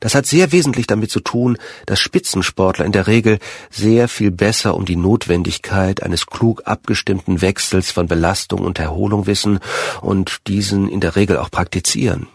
Das 0.00 0.14
hat 0.14 0.26
sehr 0.26 0.52
wesentlich 0.52 0.86
damit 0.86 1.10
zu 1.10 1.20
tun, 1.20 1.58
dass 1.84 2.00
Spitzensportler 2.00 2.86
in 2.86 2.92
der 2.92 3.08
Regel 3.08 3.38
sehr 3.70 4.08
viel 4.08 4.30
besser 4.30 4.74
um 4.74 4.84
die 4.84 4.96
Notwendigkeit 4.96 6.02
eines 6.02 6.26
klug 6.26 6.62
abgestimmten 6.64 7.40
Wechsels 7.40 7.90
von 7.90 8.06
Belastung 8.06 8.60
und 8.60 8.78
Erholung 8.78 9.26
wissen 9.26 9.58
und 10.00 10.46
diesen 10.46 10.88
in 10.88 11.00
der 11.00 11.16
Regel 11.16 11.36
auch 11.36 11.50
praktizieren. 11.50 12.28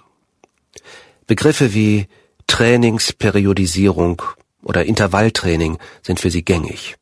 Begriffe 1.26 1.74
wie 1.74 2.08
Trainingsperiodisierung 2.48 4.22
oder 4.64 4.86
Intervalltraining 4.86 5.78
sind 6.02 6.20
für 6.20 6.32
sie 6.32 6.44
gängig. 6.44 6.96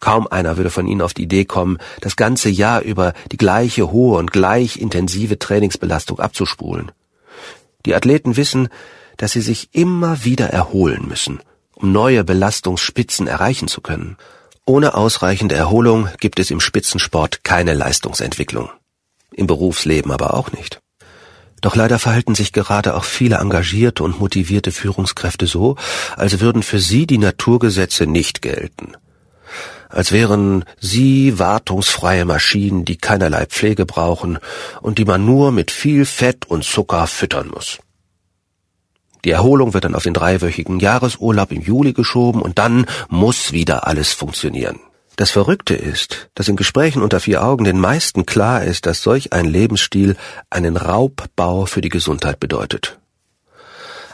Kaum 0.00 0.26
einer 0.26 0.56
würde 0.56 0.70
von 0.70 0.88
ihnen 0.88 1.00
auf 1.00 1.14
die 1.14 1.22
Idee 1.22 1.44
kommen, 1.44 1.78
das 2.00 2.16
ganze 2.16 2.48
Jahr 2.48 2.82
über 2.82 3.12
die 3.30 3.36
gleiche 3.36 3.92
hohe 3.92 4.18
und 4.18 4.32
gleich 4.32 4.76
intensive 4.76 5.38
Trainingsbelastung 5.38 6.18
abzuspulen. 6.18 6.90
Die 7.86 7.94
Athleten 7.94 8.36
wissen, 8.36 8.68
dass 9.16 9.32
sie 9.32 9.40
sich 9.40 9.68
immer 9.72 10.24
wieder 10.24 10.48
erholen 10.48 11.06
müssen, 11.06 11.40
um 11.74 11.92
neue 11.92 12.24
Belastungsspitzen 12.24 13.28
erreichen 13.28 13.68
zu 13.68 13.80
können. 13.80 14.16
Ohne 14.66 14.94
ausreichende 14.94 15.54
Erholung 15.54 16.08
gibt 16.18 16.40
es 16.40 16.50
im 16.50 16.60
Spitzensport 16.60 17.44
keine 17.44 17.74
Leistungsentwicklung. 17.74 18.70
Im 19.32 19.46
Berufsleben 19.46 20.10
aber 20.10 20.34
auch 20.34 20.50
nicht. 20.52 20.80
Doch 21.62 21.76
leider 21.76 21.98
verhalten 22.00 22.34
sich 22.34 22.52
gerade 22.52 22.94
auch 22.94 23.04
viele 23.04 23.36
engagierte 23.36 24.02
und 24.02 24.20
motivierte 24.20 24.72
Führungskräfte 24.72 25.46
so, 25.46 25.76
als 26.16 26.40
würden 26.40 26.62
für 26.62 26.80
sie 26.80 27.06
die 27.06 27.18
Naturgesetze 27.18 28.06
nicht 28.06 28.42
gelten. 28.42 28.92
Als 29.88 30.10
wären 30.10 30.64
sie 30.80 31.38
wartungsfreie 31.38 32.24
Maschinen, 32.24 32.84
die 32.84 32.96
keinerlei 32.96 33.46
Pflege 33.46 33.86
brauchen 33.86 34.38
und 34.80 34.98
die 34.98 35.04
man 35.04 35.24
nur 35.24 35.52
mit 35.52 35.70
viel 35.70 36.04
Fett 36.04 36.46
und 36.46 36.64
Zucker 36.64 37.06
füttern 37.06 37.48
muss. 37.48 37.78
Die 39.24 39.30
Erholung 39.30 39.72
wird 39.72 39.84
dann 39.84 39.94
auf 39.94 40.02
den 40.02 40.14
dreiwöchigen 40.14 40.80
Jahresurlaub 40.80 41.52
im 41.52 41.62
Juli 41.62 41.92
geschoben 41.92 42.42
und 42.42 42.58
dann 42.58 42.86
muss 43.08 43.52
wieder 43.52 43.86
alles 43.86 44.12
funktionieren. 44.12 44.80
Das 45.16 45.30
Verrückte 45.30 45.74
ist, 45.74 46.30
dass 46.34 46.48
in 46.48 46.56
Gesprächen 46.56 47.02
unter 47.02 47.20
vier 47.20 47.44
Augen 47.44 47.64
den 47.64 47.78
meisten 47.78 48.26
klar 48.26 48.64
ist, 48.64 48.86
dass 48.86 49.02
solch 49.02 49.32
ein 49.32 49.44
Lebensstil 49.44 50.16
einen 50.50 50.76
Raubbau 50.76 51.66
für 51.66 51.80
die 51.80 51.90
Gesundheit 51.90 52.40
bedeutet. 52.40 52.98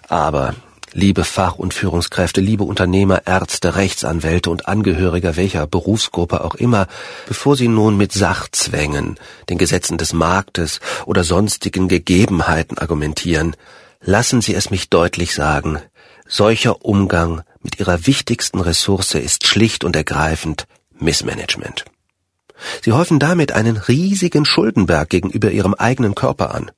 Aber, 0.08 0.54
liebe 0.92 1.24
Fach- 1.24 1.56
und 1.56 1.72
Führungskräfte, 1.72 2.40
liebe 2.40 2.64
Unternehmer, 2.64 3.26
Ärzte, 3.26 3.76
Rechtsanwälte 3.76 4.50
und 4.50 4.66
Angehöriger 4.66 5.36
welcher 5.36 5.66
Berufsgruppe 5.66 6.42
auch 6.44 6.54
immer, 6.54 6.88
bevor 7.26 7.56
Sie 7.56 7.68
nun 7.68 7.96
mit 7.96 8.12
Sachzwängen, 8.12 9.18
den 9.48 9.58
Gesetzen 9.58 9.98
des 9.98 10.12
Marktes 10.12 10.80
oder 11.06 11.22
sonstigen 11.24 11.88
Gegebenheiten 11.88 12.78
argumentieren, 12.78 13.54
Lassen 14.00 14.40
Sie 14.40 14.54
es 14.54 14.70
mich 14.70 14.90
deutlich 14.90 15.34
sagen, 15.34 15.80
solcher 16.26 16.84
Umgang 16.84 17.42
mit 17.62 17.80
Ihrer 17.80 18.06
wichtigsten 18.06 18.60
Ressource 18.60 19.14
ist 19.14 19.46
schlicht 19.46 19.82
und 19.82 19.96
ergreifend 19.96 20.66
Missmanagement. 20.98 21.84
Sie 22.82 22.92
häufen 22.92 23.18
damit 23.18 23.52
einen 23.52 23.76
riesigen 23.76 24.44
Schuldenberg 24.44 25.08
gegenüber 25.08 25.50
Ihrem 25.50 25.74
eigenen 25.74 26.14
Körper 26.14 26.54
an. 26.54 26.70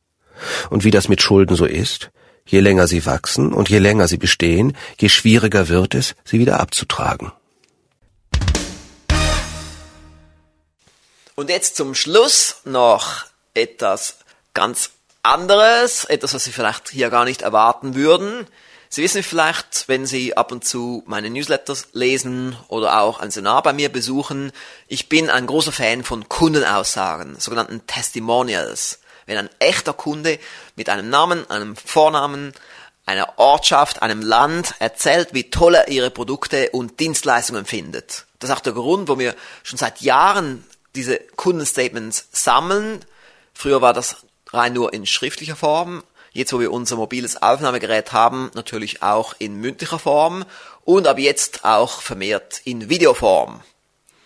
Und 0.68 0.84
wie 0.84 0.90
das 0.90 1.08
mit 1.08 1.22
Schulden 1.22 1.56
so 1.56 1.64
ist, 1.64 2.10
je 2.46 2.60
länger 2.60 2.86
sie 2.86 3.06
wachsen 3.06 3.52
und 3.52 3.68
je 3.68 3.78
länger 3.78 4.08
sie 4.08 4.16
bestehen, 4.16 4.76
je 4.98 5.08
schwieriger 5.08 5.68
wird 5.68 5.94
es, 5.94 6.14
sie 6.24 6.38
wieder 6.38 6.60
abzutragen. 6.60 7.32
Und 11.34 11.48
jetzt 11.48 11.76
zum 11.76 11.94
Schluss 11.94 12.56
noch 12.64 13.24
etwas 13.54 14.18
ganz 14.52 14.90
anderes, 15.22 16.04
etwas, 16.04 16.34
was 16.34 16.44
Sie 16.44 16.52
vielleicht 16.52 16.90
hier 16.90 17.10
gar 17.10 17.24
nicht 17.24 17.42
erwarten 17.42 17.94
würden. 17.94 18.46
Sie 18.92 19.04
wissen 19.04 19.22
vielleicht, 19.22 19.86
wenn 19.86 20.04
Sie 20.04 20.36
ab 20.36 20.50
und 20.50 20.64
zu 20.64 21.04
meine 21.06 21.30
Newsletters 21.30 21.90
lesen 21.92 22.56
oder 22.66 23.00
auch 23.00 23.20
ein 23.20 23.30
Seminar 23.30 23.62
bei 23.62 23.72
mir 23.72 23.88
besuchen, 23.88 24.50
ich 24.88 25.08
bin 25.08 25.30
ein 25.30 25.46
großer 25.46 25.70
Fan 25.70 26.02
von 26.02 26.28
Kundenaussagen, 26.28 27.38
sogenannten 27.38 27.86
Testimonials. 27.86 28.98
Wenn 29.26 29.38
ein 29.38 29.50
echter 29.60 29.92
Kunde 29.92 30.40
mit 30.74 30.88
einem 30.88 31.08
Namen, 31.08 31.48
einem 31.48 31.76
Vornamen, 31.76 32.52
einer 33.06 33.38
Ortschaft, 33.38 34.02
einem 34.02 34.22
Land 34.22 34.74
erzählt, 34.80 35.34
wie 35.34 35.50
toll 35.50 35.76
er 35.76 35.86
ihre 35.86 36.10
Produkte 36.10 36.70
und 36.70 36.98
Dienstleistungen 36.98 37.66
findet. 37.66 38.26
Das 38.40 38.50
ist 38.50 38.56
auch 38.56 38.60
der 38.60 38.72
Grund, 38.72 39.08
wo 39.08 39.20
wir 39.20 39.36
schon 39.62 39.78
seit 39.78 40.00
Jahren 40.00 40.66
diese 40.96 41.20
Kundenstatements 41.36 42.26
sammeln. 42.32 43.04
Früher 43.54 43.82
war 43.82 43.92
das 43.92 44.16
rein 44.48 44.72
nur 44.72 44.92
in 44.92 45.06
schriftlicher 45.06 45.54
Form. 45.54 46.02
Jetzt, 46.32 46.52
wo 46.52 46.60
wir 46.60 46.72
unser 46.72 46.96
mobiles 46.96 47.42
Aufnahmegerät 47.42 48.12
haben, 48.12 48.50
natürlich 48.54 49.02
auch 49.02 49.34
in 49.38 49.56
mündlicher 49.56 49.98
Form 49.98 50.44
und 50.84 51.06
ab 51.06 51.18
jetzt 51.18 51.64
auch 51.64 52.02
vermehrt 52.02 52.60
in 52.64 52.88
Videoform. 52.88 53.62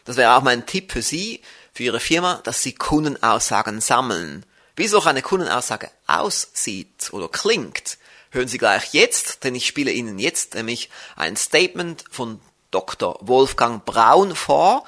Das 0.05 0.17
wäre 0.17 0.37
auch 0.37 0.43
mein 0.43 0.67
Tipp 0.67 0.93
für 0.93 1.01
Sie, 1.01 1.41
für 1.73 1.85
Ihre 1.85 2.01
Firma, 2.01 2.41
dass 2.45 2.63
Sie 2.63 2.75
Kundenaussagen 2.75 3.81
sammeln. 3.81 4.45
Wie 4.77 4.87
so 4.87 5.03
eine 5.03 5.23
Kundenaussage 5.23 5.91
aussieht 6.07 7.11
oder 7.13 7.29
klingt, 7.29 7.97
hören 8.31 8.49
Sie 8.49 8.59
gleich 8.59 8.93
jetzt, 8.93 9.45
denn 9.45 9.55
ich 9.55 9.67
spiele 9.67 9.91
Ihnen 9.91 10.19
jetzt 10.19 10.55
nämlich 10.55 10.91
ein 11.17 11.37
Statement 11.37 12.05
von 12.11 12.41
Dr. 12.71 13.19
Wolfgang 13.21 13.85
Braun 13.85 14.35
vor. 14.35 14.85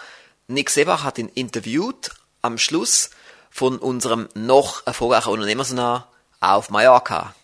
Nick 0.48 0.70
Sebach 0.70 1.02
hat 1.02 1.18
ihn 1.18 1.28
interviewt. 1.28 2.10
Am 2.42 2.58
Schluss 2.58 3.10
von 3.50 3.78
unserem 3.78 4.28
noch 4.34 4.86
erfolgreichen 4.86 5.30
Unternehmerseminar 5.30 6.10
auf 6.54 6.70
Mallorca. 6.70 7.34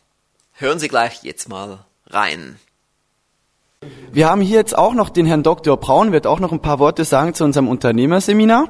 Hören 0.53 0.79
Sie 0.79 0.88
gleich 0.88 1.23
jetzt 1.23 1.49
mal 1.49 1.81
rein. 2.09 2.59
Wir 4.12 4.29
haben 4.29 4.41
hier 4.41 4.59
jetzt 4.59 4.79
auch 4.79 4.95
noch 4.95 5.09
den 5.11 5.27
Herrn 5.27 5.43
Dr. 5.43 5.77
Braun, 5.77 6.12
wird 6.12 6.27
auch 6.27 6.38
noch 6.38 6.53
ein 6.53 6.62
paar 6.62 6.79
Worte 6.79 7.05
sagen 7.05 7.35
zu 7.35 7.45
unserem 7.45 7.69
Unternehmerseminar. 7.69 8.69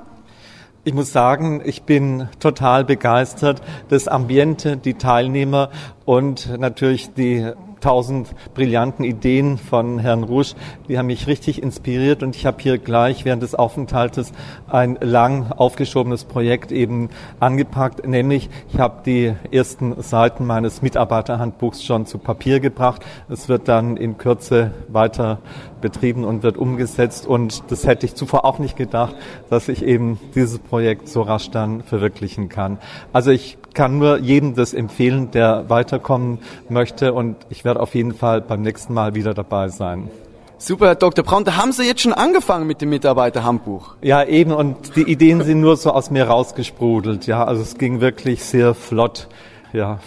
Ich 0.85 0.95
muss 0.95 1.13
sagen, 1.13 1.63
ich 1.65 1.83
bin 1.83 2.29
total 2.41 2.85
begeistert. 2.85 3.61
Das 3.89 4.09
Ambiente, 4.09 4.77
die 4.77 4.95
Teilnehmer 4.95 5.71
und 6.05 6.59
natürlich 6.59 7.13
die 7.15 7.53
tausend 7.83 8.29
brillanten 8.55 9.05
Ideen 9.05 9.59
von 9.59 9.99
Herrn 9.99 10.23
Rusch, 10.23 10.55
die 10.89 10.97
haben 10.97 11.07
mich 11.07 11.27
richtig 11.27 11.63
inspiriert 11.63 12.23
und 12.23 12.35
ich 12.35 12.47
habe 12.47 12.63
hier 12.63 12.79
gleich 12.79 13.25
während 13.27 13.43
des 13.43 13.55
Aufenthaltes 13.55 14.33
ein 14.69 14.97
lang 15.01 15.53
aufgeschobenes 15.53 16.25
Projekt 16.25 16.73
eben 16.73 17.11
angepackt, 17.41 18.07
nämlich 18.07 18.49
ich 18.73 18.79
habe 18.79 19.03
die 19.05 19.35
ersten 19.51 20.01
Seiten 20.01 20.47
meines 20.47 20.81
Mitarbeiterhandbuchs 20.81 21.83
schon 21.85 22.07
zu 22.07 22.19
Papier 22.19 22.61
gebracht. 22.61 23.05
Es 23.29 23.49
wird 23.49 23.69
dann 23.69 23.97
in 23.97 24.17
Kürze 24.17 24.71
weiter 24.89 25.39
betrieben 25.81 26.25
und 26.25 26.43
wird 26.43 26.57
umgesetzt 26.57 27.27
und 27.27 27.65
das 27.71 27.87
hätte 27.87 28.07
ich 28.07 28.15
zuvor 28.15 28.45
auch 28.45 28.59
nicht 28.59 28.77
gedacht, 28.77 29.17
dass 29.51 29.69
ich 29.69 29.85
eben 29.85 30.19
dieses 30.35 30.59
Projekt 30.61 31.09
so 31.09 31.23
rasch 31.23 31.51
dann 31.51 31.83
verwirklichen 31.83 32.49
kann. 32.49 32.79
Also 33.13 33.33
ich 33.33 33.59
kann 33.75 33.99
nur 33.99 34.19
jedem 34.19 34.55
das 34.55 34.75
empfehlen, 34.75 35.31
der 35.31 35.69
weiterkommen 35.69 36.39
möchte 36.69 37.13
und 37.13 37.37
ich 37.49 37.65
werde 37.65 37.72
auf 37.79 37.95
jeden 37.95 38.15
Fall 38.15 38.41
beim 38.41 38.63
nächsten 38.63 38.95
Mal 38.95 39.15
wieder 39.15 39.35
dabei 39.35 39.69
sein. 39.69 40.11
Super, 40.59 40.87
Herr 40.87 40.95
Dr. 40.95 41.25
Braun, 41.25 41.45
da 41.45 41.57
haben 41.57 41.73
Sie 41.73 41.85
jetzt 41.85 42.03
schon 42.03 42.13
angefangen 42.13 42.69
mit 42.69 42.81
dem 42.81 42.91
Mitarbeiterhandbuch. 42.91 43.97
Ja, 44.01 44.23
eben, 44.23 44.53
und 44.53 44.95
die 44.95 45.03
Ideen 45.03 45.43
sind 45.43 45.61
nur 45.61 45.77
so 45.77 45.91
aus 45.91 46.13
mir 46.13 46.29
rausgesprudelt, 46.29 47.27
ja, 47.27 47.45
also 47.45 47.63
es 47.63 47.79
ging 47.79 48.01
wirklich 48.01 48.45
sehr 48.45 48.75
flott, 48.75 49.27
ja, 49.73 49.99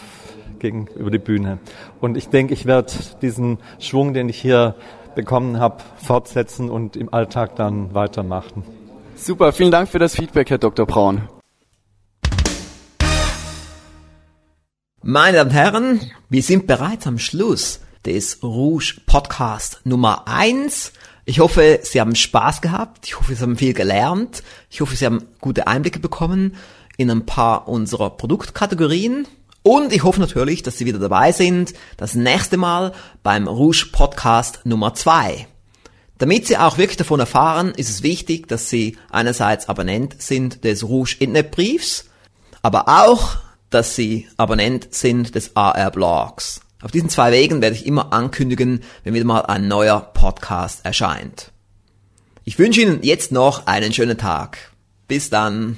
gegen, 0.59 0.87
über 0.95 1.11
die 1.11 1.19
Bühne. 1.19 1.57
Und 1.99 2.15
ich 2.15 2.29
denke, 2.29 2.53
ich 2.53 2.65
werde 2.65 2.93
diesen 3.21 3.57
Schwung, 3.79 4.13
den 4.13 4.29
ich 4.29 4.39
hier 4.39 4.75
bekommen 5.13 5.59
habe, 5.59 5.83
fortsetzen 5.97 6.69
und 6.69 6.95
im 6.95 7.13
Alltag 7.13 7.57
dann 7.57 7.93
weitermachen. 7.93 8.63
Super, 9.17 9.51
vielen 9.51 9.71
Dank 9.71 9.89
für 9.89 9.99
das 9.99 10.15
Feedback, 10.15 10.49
Herr 10.49 10.57
Dr. 10.57 10.85
Braun. 10.85 11.23
Meine 15.07 15.37
Damen 15.37 15.51
und 15.51 15.55
Herren, 15.55 16.11
wir 16.29 16.41
sind 16.41 16.65
bereits 16.65 17.05
am 17.05 17.19
Schluss 17.19 17.79
des 18.07 18.41
Rouge 18.41 18.95
Podcast 19.05 19.81
Nummer 19.83 20.27
1. 20.27 20.93
Ich 21.25 21.39
hoffe, 21.39 21.79
Sie 21.83 22.01
haben 22.01 22.15
Spaß 22.15 22.59
gehabt. 22.61 23.05
Ich 23.05 23.15
hoffe, 23.19 23.35
Sie 23.35 23.41
haben 23.43 23.55
viel 23.55 23.75
gelernt. 23.75 24.41
Ich 24.71 24.81
hoffe, 24.81 24.95
Sie 24.95 25.05
haben 25.05 25.27
gute 25.41 25.67
Einblicke 25.67 25.99
bekommen 25.99 26.55
in 26.97 27.11
ein 27.11 27.23
paar 27.23 27.67
unserer 27.67 28.17
Produktkategorien. 28.17 29.27
Und 29.61 29.93
ich 29.93 30.03
hoffe 30.03 30.19
natürlich, 30.19 30.63
dass 30.63 30.79
Sie 30.79 30.87
wieder 30.87 30.97
dabei 30.97 31.31
sind, 31.31 31.75
das 31.97 32.15
nächste 32.15 32.57
Mal 32.57 32.91
beim 33.21 33.47
Rouge 33.47 33.89
Podcast 33.91 34.61
Nummer 34.63 34.95
2. 34.95 35.45
Damit 36.17 36.47
Sie 36.47 36.57
auch 36.57 36.79
wirklich 36.79 36.97
davon 36.97 37.19
erfahren, 37.19 37.73
ist 37.77 37.91
es 37.91 38.01
wichtig, 38.01 38.47
dass 38.47 38.71
Sie 38.71 38.97
einerseits 39.11 39.69
Abonnent 39.69 40.19
sind 40.19 40.63
des 40.63 40.83
Rouge 40.83 41.17
Internetbriefs, 41.19 42.05
aber 42.63 42.87
auch, 42.87 43.44
dass 43.69 43.95
Sie 43.95 44.27
Abonnent 44.37 44.93
sind 44.93 45.35
des 45.35 45.55
AR 45.55 45.91
Blogs. 45.91 46.61
Auf 46.81 46.91
diesen 46.91 47.09
zwei 47.09 47.31
Wegen 47.31 47.61
werde 47.61 47.75
ich 47.75 47.85
immer 47.85 48.13
ankündigen, 48.13 48.81
wenn 49.03 49.13
wieder 49.13 49.25
mal 49.25 49.41
ein 49.41 49.67
neuer 49.67 49.99
Podcast 49.99 50.85
erscheint. 50.85 51.51
Ich 52.43 52.59
wünsche 52.59 52.81
Ihnen 52.81 53.01
jetzt 53.01 53.31
noch 53.31 53.65
einen 53.65 53.91
schönen 53.91 54.17
Tag. 54.17 54.71
Bis 55.07 55.29
dann. 55.29 55.77